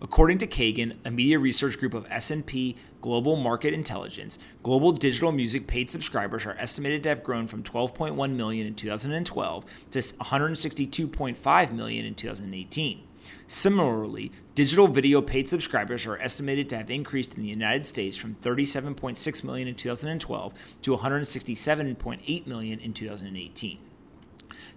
According 0.00 0.38
to 0.38 0.46
Kagan, 0.46 0.96
a 1.04 1.10
media 1.10 1.38
research 1.38 1.78
group 1.78 1.94
of 1.94 2.06
S&P 2.10 2.76
Global 3.00 3.36
Market 3.36 3.74
Intelligence, 3.74 4.38
global 4.62 4.92
digital 4.92 5.32
music 5.32 5.66
paid 5.66 5.90
subscribers 5.90 6.46
are 6.46 6.56
estimated 6.58 7.02
to 7.02 7.08
have 7.08 7.24
grown 7.24 7.46
from 7.46 7.62
12.1 7.62 8.34
million 8.34 8.66
in 8.66 8.74
2012 8.74 9.64
to 9.90 9.98
162.5 9.98 11.72
million 11.72 12.04
in 12.04 12.14
2018. 12.14 13.02
Similarly, 13.46 14.32
digital 14.54 14.88
video 14.88 15.20
paid 15.20 15.48
subscribers 15.48 16.06
are 16.06 16.18
estimated 16.18 16.68
to 16.70 16.76
have 16.76 16.90
increased 16.90 17.34
in 17.34 17.42
the 17.42 17.48
United 17.48 17.86
States 17.86 18.16
from 18.16 18.34
37.6 18.34 19.44
million 19.44 19.68
in 19.68 19.74
2012 19.74 20.54
to 20.82 20.96
167.8 20.96 22.46
million 22.46 22.80
in 22.80 22.92
2018. 22.92 23.78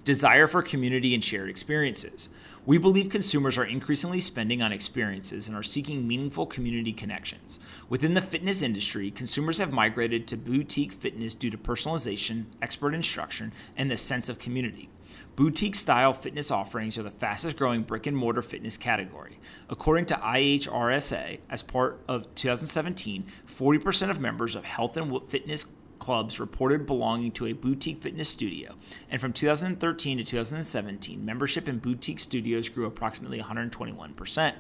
Desire 0.04 0.48
for 0.48 0.62
community 0.62 1.14
and 1.14 1.24
shared 1.24 1.50
experiences. 1.50 2.30
We 2.68 2.80
believe 2.80 3.10
consumers 3.10 3.60
are 3.60 3.64
increasingly 3.64 4.20
spending 4.20 4.64
on 4.64 4.72
experiences 4.72 5.48
and 5.48 5.56
are 5.56 5.62
seeking 5.62 6.08
meaningful 6.08 6.48
community 6.48 6.94
connections. 6.94 7.60
Within 7.90 8.16
the 8.16 8.22
fitness 8.22 8.64
industry, 8.64 9.12
consumers 9.12 9.60
have 9.60 9.72
migrated 9.72 10.28
to 10.28 10.38
boutique 10.38 10.92
fitness 10.92 11.36
due 11.36 11.52
to 11.52 11.60
personalization, 11.60 12.46
expert 12.64 12.96
instruction, 12.96 13.54
and 13.78 13.92
the 13.92 13.98
sense 13.98 14.30
of 14.30 14.40
community. 14.40 14.90
Boutique 15.36 15.76
style 15.76 16.12
fitness 16.12 16.50
offerings 16.50 16.98
are 16.98 17.04
the 17.04 17.12
fastest 17.12 17.56
growing 17.56 17.84
brick 17.84 18.08
and 18.08 18.18
mortar 18.18 18.42
fitness 18.42 18.78
category. 18.78 19.38
According 19.70 20.08
to 20.08 20.16
IHRSA, 20.16 21.40
as 21.50 21.62
part 21.62 22.02
of 22.08 22.34
2017, 22.34 23.26
40% 23.48 24.10
of 24.10 24.20
members 24.20 24.56
of 24.56 24.66
health 24.66 24.98
and 24.98 25.24
fitness 25.24 25.68
clubs 26.00 26.40
reported 26.40 26.86
belonging 26.86 27.32
to 27.34 27.46
a 27.46 27.54
boutique 27.54 28.02
fitness 28.02 28.30
studio, 28.30 28.76
and 29.10 29.22
from 29.22 29.34
2013 29.34 30.18
to 30.18 30.24
2017, 30.24 31.26
membership 31.26 31.68
in 31.68 31.80
boutique 31.80 32.20
studios 32.20 32.70
grew 32.70 32.86
approximately 32.86 33.40
121%. 33.40 34.54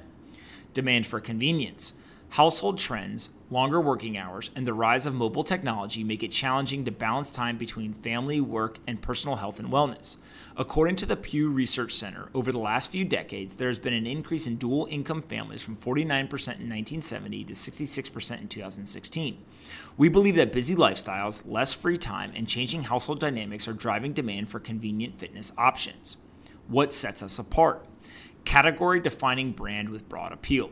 Demand 0.73 1.07
for 1.07 1.19
convenience. 1.19 1.93
Household 2.29 2.77
trends, 2.77 3.29
longer 3.51 3.79
working 3.79 4.17
hours, 4.17 4.49
and 4.55 4.65
the 4.65 4.73
rise 4.73 5.05
of 5.05 5.13
mobile 5.13 5.43
technology 5.43 6.03
make 6.03 6.23
it 6.23 6.31
challenging 6.31 6.83
to 6.85 6.91
balance 6.91 7.29
time 7.29 7.57
between 7.57 7.93
family, 7.93 8.41
work, 8.41 8.79
and 8.87 9.01
personal 9.01 9.37
health 9.37 9.59
and 9.59 9.69
wellness. 9.69 10.17
According 10.57 10.95
to 10.97 11.05
the 11.05 11.15
Pew 11.15 11.49
Research 11.49 11.93
Center, 11.93 12.29
over 12.33 12.51
the 12.51 12.59
last 12.59 12.91
few 12.91 13.05
decades, 13.05 13.55
there 13.55 13.67
has 13.67 13.77
been 13.77 13.93
an 13.93 14.07
increase 14.07 14.47
in 14.47 14.55
dual 14.55 14.87
income 14.89 15.21
families 15.21 15.61
from 15.61 15.75
49% 15.75 16.09
in 16.09 16.25
1970 16.25 17.43
to 17.43 17.53
66% 17.53 18.41
in 18.41 18.47
2016. 18.47 19.37
We 19.97 20.09
believe 20.09 20.35
that 20.35 20.51
busy 20.51 20.75
lifestyles, 20.75 21.43
less 21.45 21.73
free 21.73 21.97
time, 21.97 22.31
and 22.35 22.47
changing 22.47 22.83
household 22.83 23.19
dynamics 23.19 23.67
are 23.67 23.73
driving 23.73 24.13
demand 24.13 24.49
for 24.49 24.59
convenient 24.59 25.19
fitness 25.19 25.51
options. 25.57 26.17
What 26.67 26.93
sets 26.93 27.21
us 27.21 27.37
apart? 27.37 27.85
Category 28.43 28.99
defining 28.99 29.51
brand 29.51 29.89
with 29.89 30.09
broad 30.09 30.31
appeal. 30.31 30.71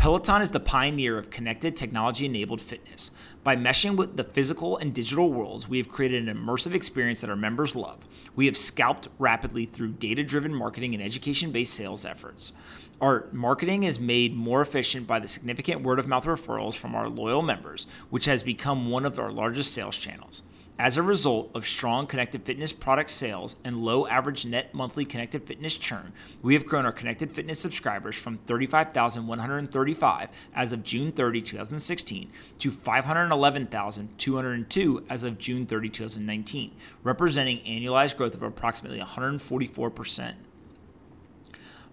Peloton 0.00 0.40
is 0.40 0.50
the 0.50 0.60
pioneer 0.60 1.18
of 1.18 1.28
connected 1.28 1.76
technology 1.76 2.24
enabled 2.24 2.62
fitness. 2.62 3.10
By 3.44 3.54
meshing 3.54 3.96
with 3.96 4.16
the 4.16 4.24
physical 4.24 4.78
and 4.78 4.94
digital 4.94 5.30
worlds, 5.30 5.68
we 5.68 5.76
have 5.76 5.90
created 5.90 6.26
an 6.26 6.34
immersive 6.34 6.72
experience 6.72 7.20
that 7.20 7.28
our 7.28 7.36
members 7.36 7.76
love. 7.76 7.98
We 8.34 8.46
have 8.46 8.56
scalped 8.56 9.08
rapidly 9.18 9.66
through 9.66 9.92
data 9.92 10.24
driven 10.24 10.54
marketing 10.54 10.94
and 10.94 11.02
education 11.02 11.52
based 11.52 11.74
sales 11.74 12.06
efforts. 12.06 12.52
Our 12.98 13.26
marketing 13.30 13.82
is 13.82 14.00
made 14.00 14.34
more 14.34 14.62
efficient 14.62 15.06
by 15.06 15.18
the 15.18 15.28
significant 15.28 15.82
word 15.82 15.98
of 15.98 16.08
mouth 16.08 16.24
referrals 16.24 16.76
from 16.76 16.94
our 16.94 17.10
loyal 17.10 17.42
members, 17.42 17.86
which 18.08 18.24
has 18.24 18.42
become 18.42 18.88
one 18.88 19.04
of 19.04 19.18
our 19.18 19.30
largest 19.30 19.74
sales 19.74 19.98
channels. 19.98 20.42
As 20.80 20.96
a 20.96 21.02
result 21.02 21.50
of 21.54 21.66
strong 21.66 22.06
connected 22.06 22.46
fitness 22.46 22.72
product 22.72 23.10
sales 23.10 23.56
and 23.64 23.84
low 23.84 24.06
average 24.06 24.46
net 24.46 24.72
monthly 24.72 25.04
connected 25.04 25.42
fitness 25.42 25.76
churn, 25.76 26.14
we 26.40 26.54
have 26.54 26.64
grown 26.64 26.86
our 26.86 26.92
connected 26.92 27.30
fitness 27.30 27.60
subscribers 27.60 28.16
from 28.16 28.38
35,135 28.46 30.28
as 30.54 30.72
of 30.72 30.82
June 30.82 31.12
30, 31.12 31.42
2016 31.42 32.30
to 32.60 32.70
511,202 32.70 35.04
as 35.10 35.22
of 35.22 35.36
June 35.36 35.66
30, 35.66 35.90
2019, 35.90 36.70
representing 37.02 37.58
annualized 37.58 38.16
growth 38.16 38.34
of 38.34 38.42
approximately 38.42 39.00
144%. 39.00 40.32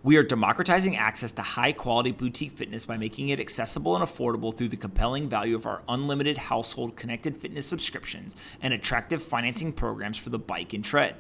We 0.04 0.16
are 0.18 0.24
democratizing 0.24 0.96
access 0.96 1.32
to 1.34 1.42
high 1.42 1.72
quality 1.72 2.12
boutique 2.12 2.52
fitness 2.52 2.86
by 2.86 2.98
making 2.98 3.30
it 3.30 3.40
accessible 3.40 3.96
and 3.96 4.06
affordable 4.06 4.56
through 4.56 4.68
the 4.68 4.78
compelling 4.78 5.28
value 5.28 5.56
of 5.56 5.66
our 5.66 5.82
unlimited 5.90 6.38
household 6.38 6.96
connected 6.96 7.36
fitness 7.36 7.66
subscriptions 7.66 8.36
and 8.62 8.76
attractive 8.76 9.24
financing 9.24 9.74
programs 9.74 10.18
for 10.18 10.30
the 10.30 10.38
bike 10.38 10.74
and 10.74 10.86
tread. 10.86 11.16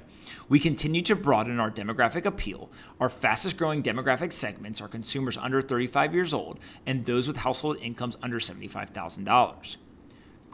We 0.47 0.59
continue 0.59 1.01
to 1.03 1.15
broaden 1.15 1.59
our 1.59 1.71
demographic 1.71 2.25
appeal. 2.25 2.69
Our 2.99 3.09
fastest 3.09 3.57
growing 3.57 3.81
demographic 3.81 4.31
segments 4.31 4.79
are 4.79 4.87
consumers 4.87 5.37
under 5.37 5.59
35 5.59 6.13
years 6.13 6.33
old 6.33 6.59
and 6.85 7.03
those 7.03 7.27
with 7.27 7.37
household 7.37 7.77
incomes 7.81 8.15
under 8.21 8.39
$75,000 8.39 9.77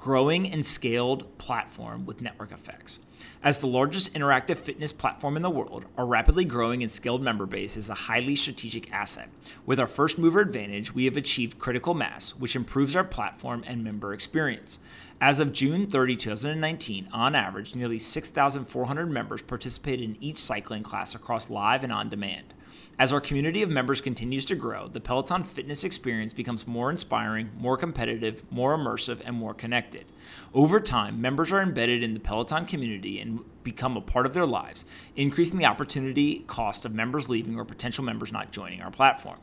growing 0.03 0.51
and 0.51 0.65
scaled 0.65 1.37
platform 1.37 2.05
with 2.05 2.21
network 2.21 2.51
effects. 2.51 2.99
As 3.43 3.57
the 3.57 3.67
largest 3.67 4.13
interactive 4.13 4.57
fitness 4.57 4.93
platform 4.93 5.35
in 5.35 5.43
the 5.43 5.49
world, 5.49 5.85
our 5.97 6.05
rapidly 6.05 6.45
growing 6.45 6.81
and 6.81 6.91
scaled 6.91 7.21
member 7.21 7.45
base 7.45 7.75
is 7.75 7.89
a 7.89 7.93
highly 7.93 8.35
strategic 8.35 8.91
asset. 8.91 9.29
With 9.65 9.79
our 9.79 9.87
first 9.87 10.17
mover 10.17 10.39
advantage, 10.39 10.93
we 10.93 11.05
have 11.05 11.17
achieved 11.17 11.59
critical 11.59 11.93
mass, 11.93 12.31
which 12.31 12.55
improves 12.55 12.95
our 12.95 13.03
platform 13.03 13.63
and 13.67 13.83
member 13.83 14.13
experience. 14.13 14.79
As 15.19 15.39
of 15.39 15.53
June 15.53 15.87
30, 15.87 16.15
2019, 16.15 17.09
on 17.11 17.35
average, 17.35 17.75
nearly 17.75 17.99
6,400 17.99 19.09
members 19.09 19.41
participated 19.41 20.03
in 20.03 20.23
each 20.23 20.37
cycling 20.37 20.83
class 20.83 21.15
across 21.15 21.49
live 21.49 21.83
and 21.83 21.93
on 21.93 22.09
demand. 22.09 22.53
As 22.99 23.11
our 23.11 23.19
community 23.19 23.63
of 23.63 23.71
members 23.71 24.01
continues 24.01 24.45
to 24.45 24.55
grow, 24.55 24.87
the 24.87 24.99
Peloton 24.99 25.43
fitness 25.43 25.83
experience 25.83 26.31
becomes 26.31 26.67
more 26.67 26.91
inspiring, 26.91 27.49
more 27.57 27.75
competitive, 27.75 28.43
more 28.51 28.77
immersive, 28.77 29.19
and 29.25 29.35
more 29.35 29.55
connected. 29.55 30.05
Over 30.53 30.79
time, 30.79 31.19
members 31.19 31.51
are 31.51 31.61
embedded 31.61 32.03
in 32.03 32.13
the 32.13 32.19
Peloton 32.19 32.67
community 32.67 33.19
and 33.19 33.39
become 33.63 33.97
a 33.97 34.01
part 34.01 34.27
of 34.27 34.35
their 34.35 34.45
lives, 34.45 34.85
increasing 35.15 35.57
the 35.57 35.65
opportunity 35.65 36.43
cost 36.45 36.85
of 36.85 36.93
members 36.93 37.29
leaving 37.29 37.57
or 37.57 37.65
potential 37.65 38.03
members 38.03 38.31
not 38.31 38.51
joining 38.51 38.81
our 38.81 38.91
platform. 38.91 39.39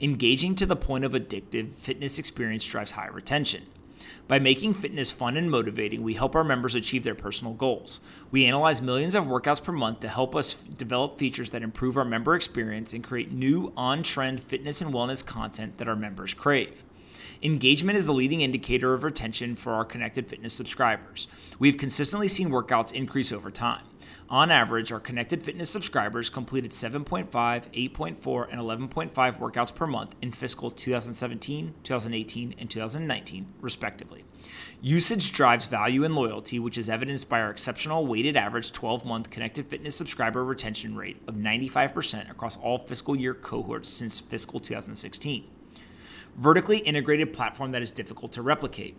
Engaging 0.00 0.56
to 0.56 0.66
the 0.66 0.74
point 0.74 1.04
of 1.04 1.12
addictive 1.12 1.72
fitness 1.74 2.18
experience 2.18 2.66
drives 2.66 2.90
high 2.90 3.06
retention. 3.06 3.62
By 4.28 4.38
making 4.38 4.74
fitness 4.74 5.12
fun 5.12 5.36
and 5.36 5.50
motivating, 5.50 6.02
we 6.02 6.14
help 6.14 6.34
our 6.34 6.44
members 6.44 6.74
achieve 6.74 7.04
their 7.04 7.14
personal 7.14 7.54
goals. 7.54 8.00
We 8.30 8.46
analyze 8.46 8.80
millions 8.82 9.14
of 9.14 9.24
workouts 9.24 9.62
per 9.62 9.72
month 9.72 10.00
to 10.00 10.08
help 10.08 10.34
us 10.34 10.54
develop 10.54 11.18
features 11.18 11.50
that 11.50 11.62
improve 11.62 11.96
our 11.96 12.04
member 12.04 12.34
experience 12.34 12.92
and 12.92 13.04
create 13.04 13.32
new 13.32 13.72
on 13.76 14.02
trend 14.02 14.40
fitness 14.40 14.80
and 14.80 14.92
wellness 14.92 15.24
content 15.24 15.78
that 15.78 15.88
our 15.88 15.96
members 15.96 16.34
crave. 16.34 16.84
Engagement 17.42 17.98
is 17.98 18.06
the 18.06 18.12
leading 18.12 18.40
indicator 18.40 18.94
of 18.94 19.04
retention 19.04 19.56
for 19.56 19.72
our 19.72 19.84
connected 19.84 20.26
fitness 20.26 20.54
subscribers. 20.54 21.28
We've 21.58 21.76
consistently 21.76 22.28
seen 22.28 22.50
workouts 22.50 22.92
increase 22.92 23.32
over 23.32 23.50
time. 23.50 23.82
On 24.28 24.50
average, 24.50 24.92
our 24.92 25.00
connected 25.00 25.42
fitness 25.42 25.68
subscribers 25.68 26.30
completed 26.30 26.70
7.5, 26.70 27.28
8.4, 27.30 28.50
and 28.50 28.60
11.5 28.60 29.12
workouts 29.38 29.74
per 29.74 29.86
month 29.86 30.14
in 30.22 30.32
fiscal 30.32 30.70
2017, 30.70 31.74
2018, 31.82 32.54
and 32.58 32.70
2019, 32.70 33.46
respectively. 33.60 34.24
Usage 34.80 35.32
drives 35.32 35.66
value 35.66 36.02
and 36.04 36.14
loyalty, 36.14 36.58
which 36.58 36.78
is 36.78 36.88
evidenced 36.88 37.28
by 37.28 37.40
our 37.40 37.50
exceptional 37.50 38.06
weighted 38.06 38.36
average 38.36 38.72
12 38.72 39.04
month 39.04 39.28
connected 39.28 39.68
fitness 39.68 39.94
subscriber 39.94 40.44
retention 40.44 40.96
rate 40.96 41.20
of 41.28 41.34
95% 41.34 42.30
across 42.30 42.56
all 42.56 42.78
fiscal 42.78 43.14
year 43.14 43.34
cohorts 43.34 43.90
since 43.90 44.18
fiscal 44.18 44.60
2016 44.60 45.44
vertically 46.36 46.78
integrated 46.78 47.32
platform 47.32 47.72
that 47.72 47.82
is 47.82 47.90
difficult 47.90 48.32
to 48.32 48.42
replicate. 48.42 48.96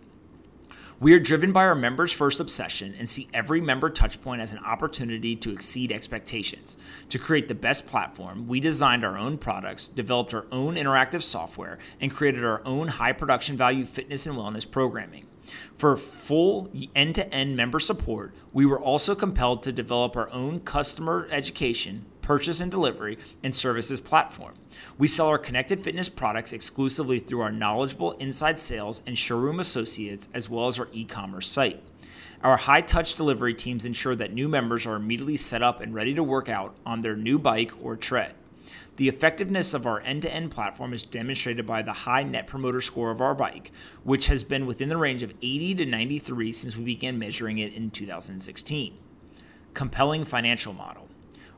We 1.00 1.12
are 1.12 1.18
driven 1.18 1.52
by 1.52 1.64
our 1.64 1.74
members' 1.74 2.12
first 2.12 2.38
obsession 2.38 2.94
and 2.96 3.08
see 3.08 3.28
every 3.34 3.60
member 3.60 3.90
touchpoint 3.90 4.38
as 4.40 4.52
an 4.52 4.60
opportunity 4.60 5.34
to 5.36 5.50
exceed 5.50 5.90
expectations. 5.90 6.76
To 7.08 7.18
create 7.18 7.48
the 7.48 7.54
best 7.54 7.88
platform, 7.88 8.46
we 8.46 8.60
designed 8.60 9.04
our 9.04 9.18
own 9.18 9.36
products, 9.36 9.88
developed 9.88 10.32
our 10.32 10.46
own 10.52 10.76
interactive 10.76 11.22
software, 11.22 11.78
and 12.00 12.14
created 12.14 12.44
our 12.44 12.62
own 12.64 12.86
high 12.88 13.12
production 13.12 13.56
value 13.56 13.84
fitness 13.84 14.24
and 14.26 14.36
wellness 14.36 14.70
programming. 14.70 15.26
For 15.74 15.96
full 15.96 16.70
end 16.94 17.16
to 17.16 17.34
end 17.34 17.56
member 17.56 17.80
support, 17.80 18.32
we 18.52 18.64
were 18.64 18.80
also 18.80 19.14
compelled 19.14 19.62
to 19.64 19.72
develop 19.72 20.16
our 20.16 20.30
own 20.30 20.60
customer 20.60 21.26
education, 21.30 22.06
purchase 22.24 22.60
and 22.60 22.70
delivery, 22.70 23.18
and 23.42 23.54
services 23.54 24.00
platform. 24.00 24.54
We 24.98 25.06
sell 25.06 25.28
our 25.28 25.38
connected 25.38 25.80
fitness 25.80 26.08
products 26.08 26.52
exclusively 26.52 27.18
through 27.18 27.42
our 27.42 27.52
knowledgeable 27.52 28.12
inside 28.12 28.58
sales 28.58 29.02
and 29.06 29.16
showroom 29.16 29.60
associates, 29.60 30.28
as 30.32 30.48
well 30.48 30.66
as 30.66 30.78
our 30.78 30.88
e 30.92 31.04
commerce 31.04 31.46
site. 31.46 31.82
Our 32.42 32.56
high 32.56 32.80
touch 32.80 33.14
delivery 33.14 33.54
teams 33.54 33.84
ensure 33.84 34.16
that 34.16 34.32
new 34.32 34.48
members 34.48 34.86
are 34.86 34.96
immediately 34.96 35.36
set 35.36 35.62
up 35.62 35.80
and 35.80 35.94
ready 35.94 36.14
to 36.14 36.22
work 36.22 36.48
out 36.48 36.74
on 36.84 37.02
their 37.02 37.16
new 37.16 37.38
bike 37.38 37.72
or 37.82 37.94
tread. 37.96 38.34
The 38.96 39.08
effectiveness 39.08 39.74
of 39.74 39.86
our 39.86 40.00
end 40.00 40.22
to 40.22 40.32
end 40.32 40.50
platform 40.50 40.92
is 40.92 41.02
demonstrated 41.02 41.66
by 41.66 41.82
the 41.82 41.92
high 41.92 42.22
net 42.22 42.46
promoter 42.46 42.80
score 42.80 43.10
of 43.10 43.20
our 43.20 43.34
bike, 43.34 43.72
which 44.02 44.28
has 44.28 44.44
been 44.44 44.66
within 44.66 44.88
the 44.88 44.96
range 44.96 45.22
of 45.22 45.32
80 45.42 45.74
to 45.76 45.86
93 45.86 46.52
since 46.52 46.76
we 46.76 46.84
began 46.84 47.18
measuring 47.18 47.58
it 47.58 47.74
in 47.74 47.90
2016. 47.90 48.94
Compelling 49.74 50.24
financial 50.24 50.72
model. 50.72 51.08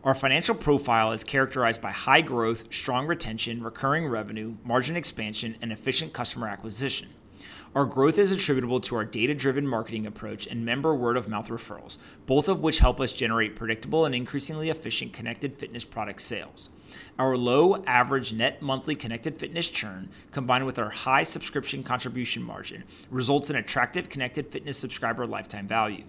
Our 0.06 0.14
financial 0.14 0.54
profile 0.54 1.10
is 1.10 1.24
characterized 1.24 1.80
by 1.80 1.90
high 1.90 2.20
growth, 2.20 2.72
strong 2.72 3.08
retention, 3.08 3.60
recurring 3.60 4.06
revenue, 4.06 4.54
margin 4.62 4.94
expansion, 4.94 5.56
and 5.60 5.72
efficient 5.72 6.12
customer 6.12 6.46
acquisition. 6.46 7.08
Our 7.74 7.84
growth 7.86 8.16
is 8.16 8.30
attributable 8.30 8.78
to 8.82 8.94
our 8.94 9.04
data 9.04 9.34
driven 9.34 9.66
marketing 9.66 10.06
approach 10.06 10.46
and 10.46 10.64
member 10.64 10.94
word 10.94 11.16
of 11.16 11.28
mouth 11.28 11.48
referrals, 11.48 11.98
both 12.24 12.48
of 12.48 12.60
which 12.60 12.78
help 12.78 13.00
us 13.00 13.12
generate 13.12 13.56
predictable 13.56 14.04
and 14.04 14.14
increasingly 14.14 14.70
efficient 14.70 15.12
connected 15.12 15.56
fitness 15.56 15.84
product 15.84 16.20
sales. 16.20 16.70
Our 17.18 17.36
low 17.36 17.82
average 17.86 18.32
net 18.32 18.62
monthly 18.62 18.94
connected 18.94 19.36
fitness 19.36 19.68
churn, 19.68 20.08
combined 20.32 20.66
with 20.66 20.78
our 20.78 20.90
high 20.90 21.22
subscription 21.22 21.82
contribution 21.82 22.42
margin, 22.42 22.84
results 23.10 23.50
in 23.50 23.56
attractive 23.56 24.08
connected 24.08 24.48
fitness 24.48 24.78
subscriber 24.78 25.26
lifetime 25.26 25.66
value. 25.66 26.04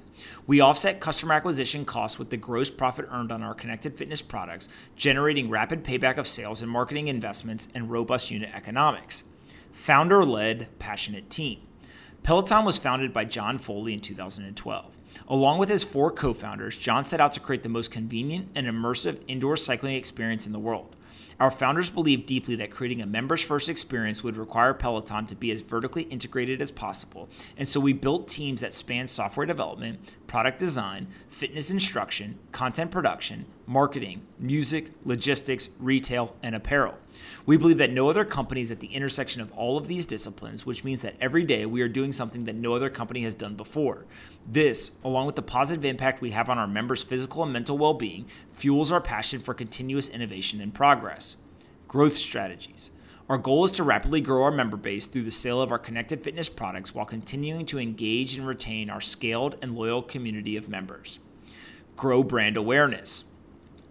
We 0.46 0.62
offset 0.62 1.00
customer 1.00 1.34
acquisition 1.34 1.86
costs 1.86 2.20
with 2.20 2.30
the 2.30 2.38
gross 2.38 2.70
profit 2.70 3.08
earned 3.12 3.32
on 3.32 3.44
our 3.44 3.54
connected 3.54 3.98
fitness 3.98 4.22
products, 4.22 4.70
generating 4.96 5.50
rapid 5.50 5.84
payback 5.84 6.18
of 6.18 6.28
sales 6.28 6.62
and 6.62 6.72
marketing 6.72 7.08
investments 7.08 7.68
and 7.74 7.90
robust 7.90 8.32
unit 8.32 8.50
economics. 8.54 9.24
Founder 9.72 10.26
led, 10.26 10.68
passionate 10.80 11.30
team. 11.30 11.60
Peloton 12.24 12.66
was 12.66 12.78
founded 12.78 13.14
by 13.14 13.24
John 13.24 13.58
Foley 13.58 13.94
in 13.94 14.02
2012. 14.02 14.98
Along 15.28 15.58
with 15.58 15.70
his 15.70 15.84
four 15.84 16.12
co 16.12 16.34
founders, 16.34 16.78
John 16.78 17.04
set 17.04 17.22
out 17.22 17.34
to 17.34 17.40
create 17.40 17.64
the 17.64 17.70
most 17.70 17.92
convenient 17.92 18.50
and 18.56 18.68
immersive 18.68 19.20
indoor 19.28 19.58
cycling 19.58 19.96
experience 19.96 20.46
in 20.46 20.54
the 20.54 20.60
world. 20.60 20.96
Our 21.40 21.52
founders 21.52 21.92
believed 21.92 22.26
deeply 22.26 22.56
that 22.56 22.72
creating 22.72 23.02
a 23.02 23.06
members 23.06 23.44
first 23.44 23.70
experience 23.70 24.24
would 24.24 24.38
require 24.38 24.74
Peloton 24.74 25.28
to 25.28 25.36
be 25.36 25.52
as 25.52 25.62
vertically 25.62 26.04
integrated 26.04 26.62
as 26.62 26.72
possible, 26.72 27.30
and 27.58 27.70
so 27.70 27.80
we 27.80 27.94
built 27.94 28.28
teams 28.28 28.62
that 28.62 28.74
span 28.74 29.08
software 29.08 29.46
development, 29.46 30.00
product 30.26 30.58
design, 30.58 31.08
fitness 31.28 31.70
instruction, 31.70 32.40
content 32.52 32.90
production, 32.90 33.46
marketing, 33.68 34.26
music, 34.40 34.92
logistics, 35.04 35.68
retail, 35.78 36.34
and 36.42 36.56
apparel. 36.56 36.96
We 37.46 37.58
believe 37.58 37.78
that 37.80 37.92
no 37.92 38.10
other 38.10 38.24
company 38.24 38.62
is 38.62 38.72
at 38.72 38.80
the 38.80 38.88
intersection 38.88 39.42
of 39.42 39.52
all 39.52 39.78
of 39.78 39.88
these 39.88 40.06
disciplines, 40.06 40.66
which 40.66 40.86
means 40.86 41.02
that 41.02 41.16
every 41.20 41.44
day 41.44 41.66
we 41.66 41.82
are 41.82 41.90
doing 41.90 42.14
something 42.14 42.46
that 42.46 42.56
no 42.56 42.74
other 42.74 42.90
company 42.90 43.24
has 43.24 43.36
done 43.36 43.56
before. 43.56 44.06
This, 44.48 44.92
along 45.04 45.26
with 45.26 45.36
the 45.36 45.42
positive 45.42 45.84
impact 45.84 46.22
we 46.22 46.32
have 46.32 46.50
on 46.50 46.58
our 46.58 46.68
members' 46.68 47.04
physical 47.04 47.44
and 47.44 47.52
mental 47.52 47.78
well 47.78 47.94
being, 47.94 48.26
fuels 48.50 48.92
our 48.92 49.02
passion 49.02 49.42
for 49.42 49.54
continuous 49.54 50.10
innovation 50.10 50.62
and 50.62 50.74
progress. 50.74 51.36
Growth 51.90 52.16
strategies. 52.16 52.92
Our 53.28 53.38
goal 53.38 53.66
is 53.66 53.72
to 53.72 53.84
rapidly 53.84 54.22
grow 54.22 54.44
our 54.44 54.52
member 54.52 54.78
base 54.78 55.06
through 55.06 55.24
the 55.24 55.32
sale 55.32 55.62
of 55.62 55.74
our 55.74 55.78
connected 55.78 56.24
fitness 56.24 56.48
products 56.48 56.96
while 56.96 57.06
continuing 57.06 57.66
to 57.66 57.80
engage 57.80 58.38
and 58.38 58.48
retain 58.48 58.90
our 58.90 59.02
scaled 59.02 59.58
and 59.62 59.76
loyal 59.76 60.02
community 60.02 60.56
of 60.56 60.70
members. 60.70 61.20
Grow 61.98 62.24
brand 62.24 62.56
awareness. 62.56 63.26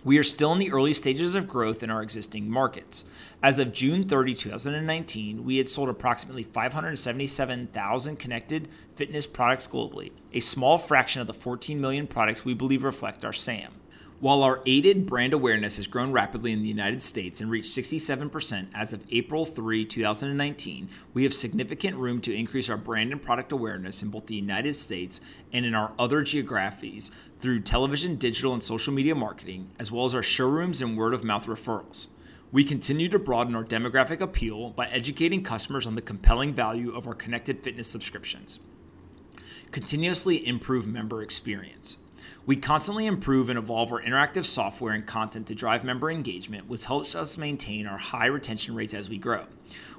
We 0.04 0.18
are 0.18 0.24
still 0.24 0.52
in 0.52 0.60
the 0.60 0.70
early 0.70 0.92
stages 0.92 1.34
of 1.34 1.48
growth 1.48 1.82
in 1.82 1.90
our 1.90 2.02
existing 2.02 2.48
markets. 2.48 3.04
As 3.42 3.58
of 3.58 3.72
June 3.72 4.06
30, 4.06 4.34
2019, 4.34 5.44
we 5.44 5.56
had 5.56 5.68
sold 5.68 5.88
approximately 5.88 6.44
577,000 6.44 8.16
connected 8.16 8.68
fitness 8.92 9.26
products 9.26 9.66
globally, 9.66 10.12
a 10.32 10.40
small 10.40 10.78
fraction 10.78 11.20
of 11.20 11.26
the 11.26 11.34
14 11.34 11.80
million 11.80 12.06
products 12.06 12.44
we 12.44 12.54
believe 12.54 12.84
reflect 12.84 13.24
our 13.24 13.32
SAM. 13.32 13.72
While 14.18 14.42
our 14.44 14.62
aided 14.64 15.04
brand 15.04 15.34
awareness 15.34 15.76
has 15.76 15.86
grown 15.86 16.10
rapidly 16.10 16.50
in 16.50 16.62
the 16.62 16.68
United 16.68 17.02
States 17.02 17.42
and 17.42 17.50
reached 17.50 17.76
67% 17.76 18.68
as 18.72 18.94
of 18.94 19.04
April 19.10 19.44
3, 19.44 19.84
2019, 19.84 20.88
we 21.12 21.22
have 21.24 21.34
significant 21.34 21.98
room 21.98 22.22
to 22.22 22.34
increase 22.34 22.70
our 22.70 22.78
brand 22.78 23.12
and 23.12 23.22
product 23.22 23.52
awareness 23.52 24.02
in 24.02 24.08
both 24.08 24.24
the 24.24 24.34
United 24.34 24.74
States 24.74 25.20
and 25.52 25.66
in 25.66 25.74
our 25.74 25.92
other 25.98 26.22
geographies 26.22 27.10
through 27.38 27.60
television, 27.60 28.16
digital, 28.16 28.52
and 28.52 28.62
social 28.62 28.92
media 28.92 29.14
marketing, 29.14 29.70
as 29.78 29.92
well 29.92 30.04
as 30.04 30.14
our 30.14 30.22
showrooms 30.22 30.80
and 30.80 30.96
word 30.96 31.14
of 31.14 31.24
mouth 31.24 31.46
referrals. 31.46 32.08
We 32.52 32.64
continue 32.64 33.08
to 33.10 33.18
broaden 33.18 33.54
our 33.54 33.64
demographic 33.64 34.20
appeal 34.20 34.70
by 34.70 34.86
educating 34.86 35.42
customers 35.42 35.86
on 35.86 35.94
the 35.94 36.02
compelling 36.02 36.54
value 36.54 36.94
of 36.94 37.06
our 37.06 37.14
connected 37.14 37.62
fitness 37.62 37.88
subscriptions. 37.88 38.60
Continuously 39.72 40.46
improve 40.46 40.86
member 40.86 41.22
experience. 41.22 41.98
We 42.46 42.56
constantly 42.56 43.06
improve 43.06 43.48
and 43.48 43.58
evolve 43.58 43.92
our 43.92 44.00
interactive 44.00 44.44
software 44.44 44.92
and 44.92 45.06
content 45.06 45.46
to 45.48 45.54
drive 45.54 45.84
member 45.84 46.10
engagement, 46.10 46.68
which 46.68 46.84
helps 46.84 47.14
us 47.14 47.36
maintain 47.36 47.86
our 47.86 47.98
high 47.98 48.26
retention 48.26 48.74
rates 48.74 48.94
as 48.94 49.08
we 49.08 49.18
grow. 49.18 49.46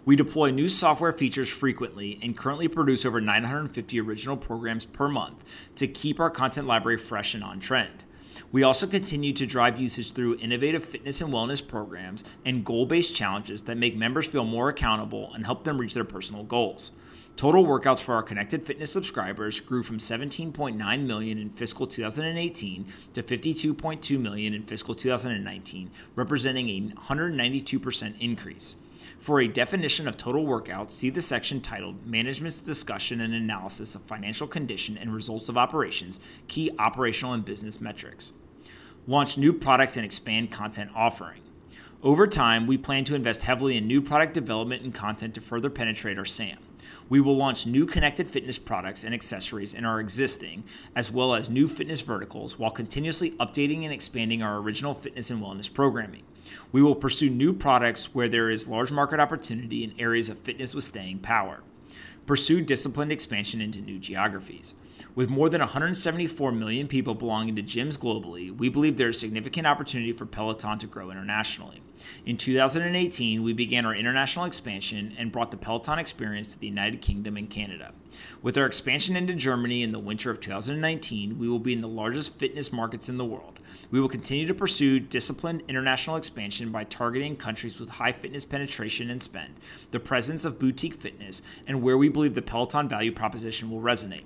We 0.06 0.16
deploy 0.16 0.52
new 0.52 0.70
software 0.70 1.12
features 1.12 1.50
frequently 1.50 2.18
and 2.22 2.38
currently 2.38 2.70
produce 2.70 3.06
over 3.06 3.20
950 3.20 4.00
original 4.00 4.38
programs 4.38 4.86
per 4.86 5.10
month 5.10 5.44
to 5.76 5.88
keep 5.88 6.20
our 6.20 6.30
content 6.30 6.68
library 6.68 6.98
fresh 6.98 7.34
and 7.34 7.44
on 7.44 7.60
trend. 7.60 8.06
We 8.52 8.64
also 8.64 8.88
continue 8.88 9.34
to 9.34 9.46
drive 9.46 9.80
usage 9.80 10.14
through 10.14 10.38
innovative 10.38 10.86
fitness 10.86 11.20
and 11.20 11.34
wellness 11.34 11.66
programs 11.66 12.24
and 12.46 12.64
goal 12.64 12.86
based 12.86 13.16
challenges 13.16 13.64
that 13.64 13.78
make 13.78 13.98
members 13.98 14.28
feel 14.28 14.46
more 14.46 14.70
accountable 14.70 15.34
and 15.34 15.46
help 15.46 15.64
them 15.64 15.78
reach 15.78 15.94
their 15.94 16.06
personal 16.06 16.44
goals. 16.44 16.92
Total 17.38 17.64
workouts 17.64 18.02
for 18.02 18.16
our 18.16 18.24
connected 18.24 18.66
fitness 18.66 18.92
subscribers 18.92 19.60
grew 19.60 19.84
from 19.84 20.00
17.9 20.00 21.06
million 21.06 21.38
in 21.38 21.52
fiscal 21.52 21.86
2018 21.86 22.88
to 23.14 23.22
52.2 23.22 24.20
million 24.20 24.56
in 24.56 24.64
fiscal 24.64 24.96
2019, 24.96 25.92
representing 26.16 26.68
a 26.68 26.82
192% 27.00 28.20
increase. 28.20 28.76
For 29.20 29.40
a 29.40 29.48
definition 29.48 30.08
of 30.08 30.18
total 30.18 30.48
workouts, 30.48 30.90
see 30.90 31.12
the 31.12 31.22
section 31.22 31.62
titled 31.62 32.08
Management's 32.08 32.60
Discussion 32.60 33.22
and 33.22 33.36
Analysis 33.36 33.94
of 33.94 34.02
Financial 34.02 34.48
Condition 34.48 34.98
and 34.98 35.14
Results 35.14 35.48
of 35.48 35.60
Operations, 35.60 36.20
Key 36.48 36.72
Operational 36.80 37.34
and 37.34 37.46
Business 37.46 37.80
Metrics. 37.80 38.34
Launch 39.06 39.38
new 39.38 39.54
products 39.54 39.96
and 39.96 40.04
expand 40.04 40.50
content 40.50 40.90
offering. 40.96 41.42
Over 42.02 42.26
time, 42.26 42.66
we 42.66 42.80
plan 42.80 43.04
to 43.04 43.14
invest 43.14 43.44
heavily 43.44 43.78
in 43.78 43.86
new 43.86 44.02
product 44.02 44.34
development 44.34 44.82
and 44.82 44.92
content 44.92 45.36
to 45.36 45.42
further 45.42 45.70
penetrate 45.70 46.18
our 46.18 46.26
SAM. 46.26 46.58
We 47.10 47.22
will 47.22 47.36
launch 47.36 47.66
new 47.66 47.86
connected 47.86 48.28
fitness 48.28 48.58
products 48.58 49.04
and 49.04 49.14
accessories 49.14 49.74
in 49.74 49.86
our 49.86 50.00
existing, 50.00 50.64
as 50.96 51.12
well 51.12 51.34
as 51.34 51.50
new 51.50 51.68
fitness 51.68 52.02
verticals, 52.02 52.60
while 52.60 52.72
continuously 52.72 53.32
updating 53.32 53.84
and 53.84 53.94
expanding 53.94 54.44
our 54.44 54.58
original 54.58 54.94
fitness 54.94 55.30
and 55.30 55.42
wellness 55.42 55.72
programming. 55.72 56.24
We 56.72 56.82
will 56.82 56.96
pursue 56.96 57.30
new 57.30 57.54
products 57.54 58.14
where 58.14 58.30
there 58.30 58.50
is 58.50 58.68
large 58.68 58.92
market 58.92 59.20
opportunity 59.20 59.84
in 59.84 59.94
areas 60.00 60.30
of 60.30 60.40
fitness 60.40 60.74
with 60.74 60.84
staying 60.84 61.20
power. 61.20 61.62
Pursue 62.26 62.62
disciplined 62.62 63.12
expansion 63.12 63.62
into 63.62 63.82
new 63.82 64.00
geographies. 64.00 64.74
With 65.16 65.30
more 65.30 65.50
than 65.50 65.62
174 65.62 66.52
million 66.52 66.88
people 66.88 67.16
belonging 67.16 67.56
to 67.56 67.64
gyms 67.64 67.98
globally, 67.98 68.56
we 68.56 68.70
believe 68.70 68.98
there 68.98 69.10
is 69.10 69.20
significant 69.20 69.66
opportunity 69.66 70.12
for 70.12 70.26
Peloton 70.26 70.78
to 70.80 70.88
grow 70.88 71.10
internationally. 71.10 71.82
In 72.26 72.38
2018, 72.38 73.42
we 73.42 73.54
began 73.54 73.86
our 73.86 73.96
international 73.96 74.46
expansion 74.46 75.16
and 75.18 75.32
brought 75.32 75.52
the 75.52 75.58
Peloton 75.58 75.98
experience 75.98 76.50
to 76.50 76.60
the 76.60 76.68
United 76.68 77.02
Kingdom 77.02 77.38
and 77.38 77.50
Canada. 77.50 77.94
With 78.42 78.58
our 78.58 78.66
expansion 78.66 79.16
into 79.16 79.34
Germany 79.34 79.82
in 79.82 79.92
the 79.92 80.00
winter 80.00 80.30
of 80.30 80.40
2019, 80.40 81.40
we 81.40 81.50
will 81.50 81.60
be 81.60 81.74
in 81.74 81.82
the 81.82 81.88
largest 81.88 82.38
fitness 82.38 82.72
markets 82.72 83.10
in 83.10 83.18
the 83.18 83.26
world. 83.26 83.60
We 83.90 84.00
will 84.00 84.10
continue 84.10 84.46
to 84.48 84.54
pursue 84.54 85.00
disciplined 85.00 85.64
international 85.68 86.16
expansion 86.16 86.72
by 86.72 86.84
targeting 86.84 87.38
countries 87.38 87.80
with 87.80 87.90
high 87.90 88.12
fitness 88.12 88.46
penetration 88.46 89.10
and 89.10 89.24
spend, 89.24 89.56
the 89.92 90.00
presence 90.00 90.46
of 90.46 90.60
boutique 90.60 90.96
fitness, 90.96 91.42
and 91.66 91.82
where 91.82 91.98
we 91.98 92.10
believe 92.10 92.36
the 92.36 92.42
Peloton 92.42 92.88
value 92.88 93.12
proposition 93.12 93.72
will 93.72 93.82
resonate 93.82 94.24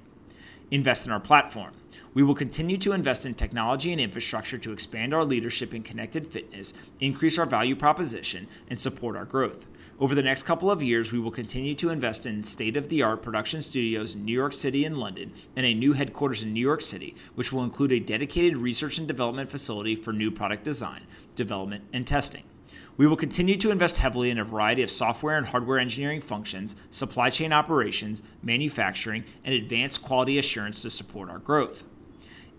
invest 0.71 1.05
in 1.05 1.12
our 1.12 1.19
platform. 1.19 1.73
We 2.13 2.23
will 2.23 2.36
continue 2.36 2.77
to 2.79 2.93
invest 2.93 3.25
in 3.25 3.34
technology 3.34 3.91
and 3.91 4.01
infrastructure 4.01 4.57
to 4.57 4.71
expand 4.71 5.13
our 5.13 5.23
leadership 5.23 5.73
in 5.73 5.84
connected 5.84 6.25
fitness, 6.25 6.73
increase 6.99 7.38
our 7.38 7.45
value 7.45 7.75
proposition, 7.75 8.47
and 8.69 8.79
support 8.79 9.15
our 9.15 9.25
growth. 9.25 9.67
Over 9.99 10.15
the 10.15 10.23
next 10.23 10.43
couple 10.43 10.71
of 10.71 10.81
years, 10.81 11.12
we 11.12 11.19
will 11.19 11.29
continue 11.29 11.75
to 11.75 11.89
invest 11.89 12.25
in 12.25 12.43
state 12.43 12.75
of 12.75 12.89
the 12.89 13.03
art 13.03 13.21
production 13.21 13.62
studios 13.62 14.15
in 14.15 14.25
New 14.25 14.34
York 14.34 14.53
City 14.53 14.84
and 14.84 14.97
London, 14.97 15.31
and 15.55 15.65
a 15.65 15.75
new 15.75 15.93
headquarters 15.93 16.41
in 16.41 16.53
New 16.53 16.62
York 16.62 16.81
City, 16.81 17.15
which 17.36 17.51
will 17.51 17.63
include 17.63 17.91
a 17.91 17.99
dedicated 17.99 18.57
research 18.57 18.97
and 18.97 19.07
development 19.07 19.49
facility 19.49 19.95
for 19.95 20.12
new 20.12 20.31
product 20.31 20.63
design, 20.63 21.05
development, 21.36 21.84
and 21.93 22.07
testing. 22.07 22.43
We 22.97 23.08
will 23.08 23.15
continue 23.15 23.58
to 23.58 23.71
invest 23.71 23.97
heavily 23.97 24.30
in 24.30 24.38
a 24.38 24.43
variety 24.43 24.84
of 24.84 24.91
software 24.91 25.38
and 25.38 25.47
hardware 25.47 25.80
engineering 25.80 26.21
functions, 26.21 26.75
supply 26.91 27.30
chain 27.30 27.54
operations, 27.54 28.21
manufacturing, 28.43 29.23
and 29.43 29.56
advanced 29.56 30.04
quality 30.04 30.38
assurance 30.38 30.82
to 30.82 30.89
support 30.89 31.30
our 31.30 31.39
growth. 31.39 31.86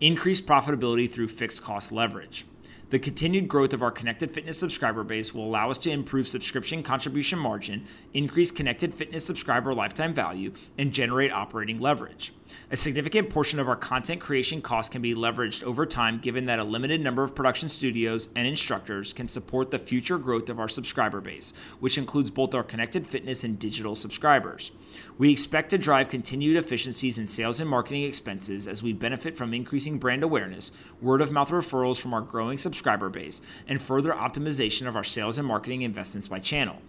Increase 0.00 0.40
profitability 0.40 1.08
through 1.08 1.28
fixed 1.28 1.62
cost 1.62 1.92
leverage. 1.92 2.46
The 2.90 2.98
continued 2.98 3.48
growth 3.48 3.72
of 3.72 3.82
our 3.82 3.90
connected 3.90 4.34
fitness 4.34 4.58
subscriber 4.58 5.02
base 5.02 5.32
will 5.32 5.46
allow 5.46 5.70
us 5.70 5.78
to 5.78 5.90
improve 5.90 6.28
subscription 6.28 6.82
contribution 6.82 7.38
margin, 7.38 7.86
increase 8.12 8.50
connected 8.50 8.92
fitness 8.92 9.24
subscriber 9.24 9.72
lifetime 9.72 10.12
value, 10.12 10.52
and 10.76 10.92
generate 10.92 11.32
operating 11.32 11.80
leverage. 11.80 12.34
A 12.70 12.76
significant 12.76 13.28
portion 13.28 13.58
of 13.58 13.68
our 13.68 13.76
content 13.76 14.20
creation 14.20 14.62
costs 14.62 14.90
can 14.90 15.02
be 15.02 15.14
leveraged 15.14 15.62
over 15.62 15.84
time 15.84 16.18
given 16.18 16.46
that 16.46 16.58
a 16.58 16.64
limited 16.64 17.00
number 17.00 17.22
of 17.22 17.34
production 17.34 17.68
studios 17.68 18.28
and 18.34 18.46
instructors 18.46 19.12
can 19.12 19.28
support 19.28 19.70
the 19.70 19.78
future 19.78 20.18
growth 20.18 20.48
of 20.48 20.58
our 20.58 20.68
subscriber 20.68 21.20
base, 21.20 21.52
which 21.80 21.98
includes 21.98 22.30
both 22.30 22.54
our 22.54 22.62
connected 22.62 23.06
fitness 23.06 23.44
and 23.44 23.58
digital 23.58 23.94
subscribers. 23.94 24.72
We 25.18 25.30
expect 25.30 25.70
to 25.70 25.78
drive 25.78 26.08
continued 26.08 26.56
efficiencies 26.56 27.18
in 27.18 27.26
sales 27.26 27.60
and 27.60 27.68
marketing 27.68 28.04
expenses 28.04 28.68
as 28.68 28.82
we 28.82 28.92
benefit 28.92 29.36
from 29.36 29.54
increasing 29.54 29.98
brand 29.98 30.22
awareness, 30.22 30.72
word 31.00 31.20
of 31.20 31.30
mouth 31.30 31.50
referrals 31.50 31.98
from 31.98 32.14
our 32.14 32.20
growing 32.20 32.58
subscriber 32.58 33.08
base, 33.08 33.42
and 33.66 33.80
further 33.80 34.12
optimization 34.12 34.86
of 34.86 34.96
our 34.96 35.04
sales 35.04 35.38
and 35.38 35.46
marketing 35.46 35.82
investments 35.82 36.28
by 36.28 36.38
channel. 36.38 36.80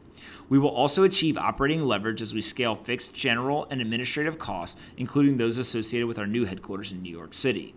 We 0.50 0.60
will 0.60 0.70
also 0.70 1.04
achieve 1.04 1.38
operating 1.38 1.84
leverage 1.84 2.22
as 2.22 2.34
we 2.34 2.42
scale 2.42 2.76
fixed 2.76 3.14
general 3.14 3.68
and 3.70 3.82
administrative 3.82 4.40
costs, 4.40 4.80
including 4.98 5.38
those 5.38 5.58
associated 5.58 6.08
with 6.08 6.20
our 6.20 6.28
new 6.28 6.46
headquarters 6.46 6.92
in 6.92 7.02
New 7.02 7.16
York 7.16 7.34
City. 7.34 7.76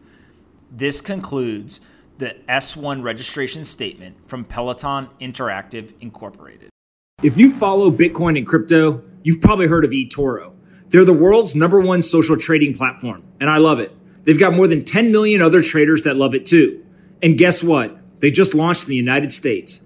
This 0.70 1.00
concludes 1.00 1.80
the 2.18 2.36
S1 2.48 3.02
registration 3.02 3.64
statement 3.64 4.28
from 4.28 4.44
Peloton 4.44 5.08
Interactive 5.20 5.92
Incorporated. 6.00 6.70
If 7.22 7.38
you 7.38 7.50
follow 7.50 7.90
Bitcoin 7.90 8.36
and 8.36 8.46
crypto, 8.46 9.02
you've 9.22 9.40
probably 9.40 9.68
heard 9.68 9.84
of 9.84 9.90
eToro. 9.90 10.52
They're 10.88 11.04
the 11.04 11.12
world's 11.12 11.56
number 11.56 11.80
one 11.80 12.02
social 12.02 12.36
trading 12.36 12.74
platform, 12.74 13.24
and 13.40 13.50
I 13.50 13.58
love 13.58 13.80
it. 13.80 13.92
They've 14.24 14.38
got 14.38 14.54
more 14.54 14.66
than 14.66 14.84
10 14.84 15.12
million 15.12 15.40
other 15.40 15.62
traders 15.62 16.02
that 16.02 16.16
love 16.16 16.34
it 16.34 16.46
too. 16.46 16.84
And 17.22 17.38
guess 17.38 17.62
what? 17.62 17.96
They 18.20 18.30
just 18.30 18.54
launched 18.54 18.84
in 18.84 18.90
the 18.90 18.96
United 18.96 19.32
States 19.32 19.85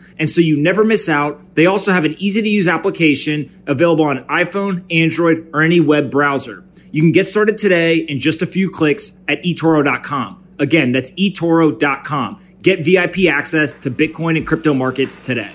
and 0.17 0.29
so 0.29 0.41
you 0.41 0.57
never 0.57 0.83
miss 0.83 1.09
out. 1.09 1.55
They 1.55 1.65
also 1.65 1.91
have 1.91 2.03
an 2.05 2.15
easy 2.17 2.41
to 2.41 2.49
use 2.49 2.67
application 2.67 3.49
available 3.67 4.05
on 4.05 4.23
iPhone, 4.25 4.85
Android, 4.91 5.49
or 5.53 5.61
any 5.61 5.79
web 5.79 6.11
browser. 6.11 6.63
You 6.91 7.01
can 7.01 7.11
get 7.11 7.25
started 7.25 7.57
today 7.57 7.97
in 7.97 8.19
just 8.19 8.41
a 8.41 8.45
few 8.45 8.69
clicks 8.69 9.23
at 9.27 9.41
eToro.com. 9.43 10.43
Again, 10.59 10.91
that's 10.91 11.11
eToro.com. 11.11 12.39
Get 12.61 12.83
VIP 12.83 13.25
access 13.27 13.73
to 13.75 13.89
Bitcoin 13.89 14.37
and 14.37 14.45
crypto 14.45 14.73
markets 14.73 15.17
today. 15.17 15.51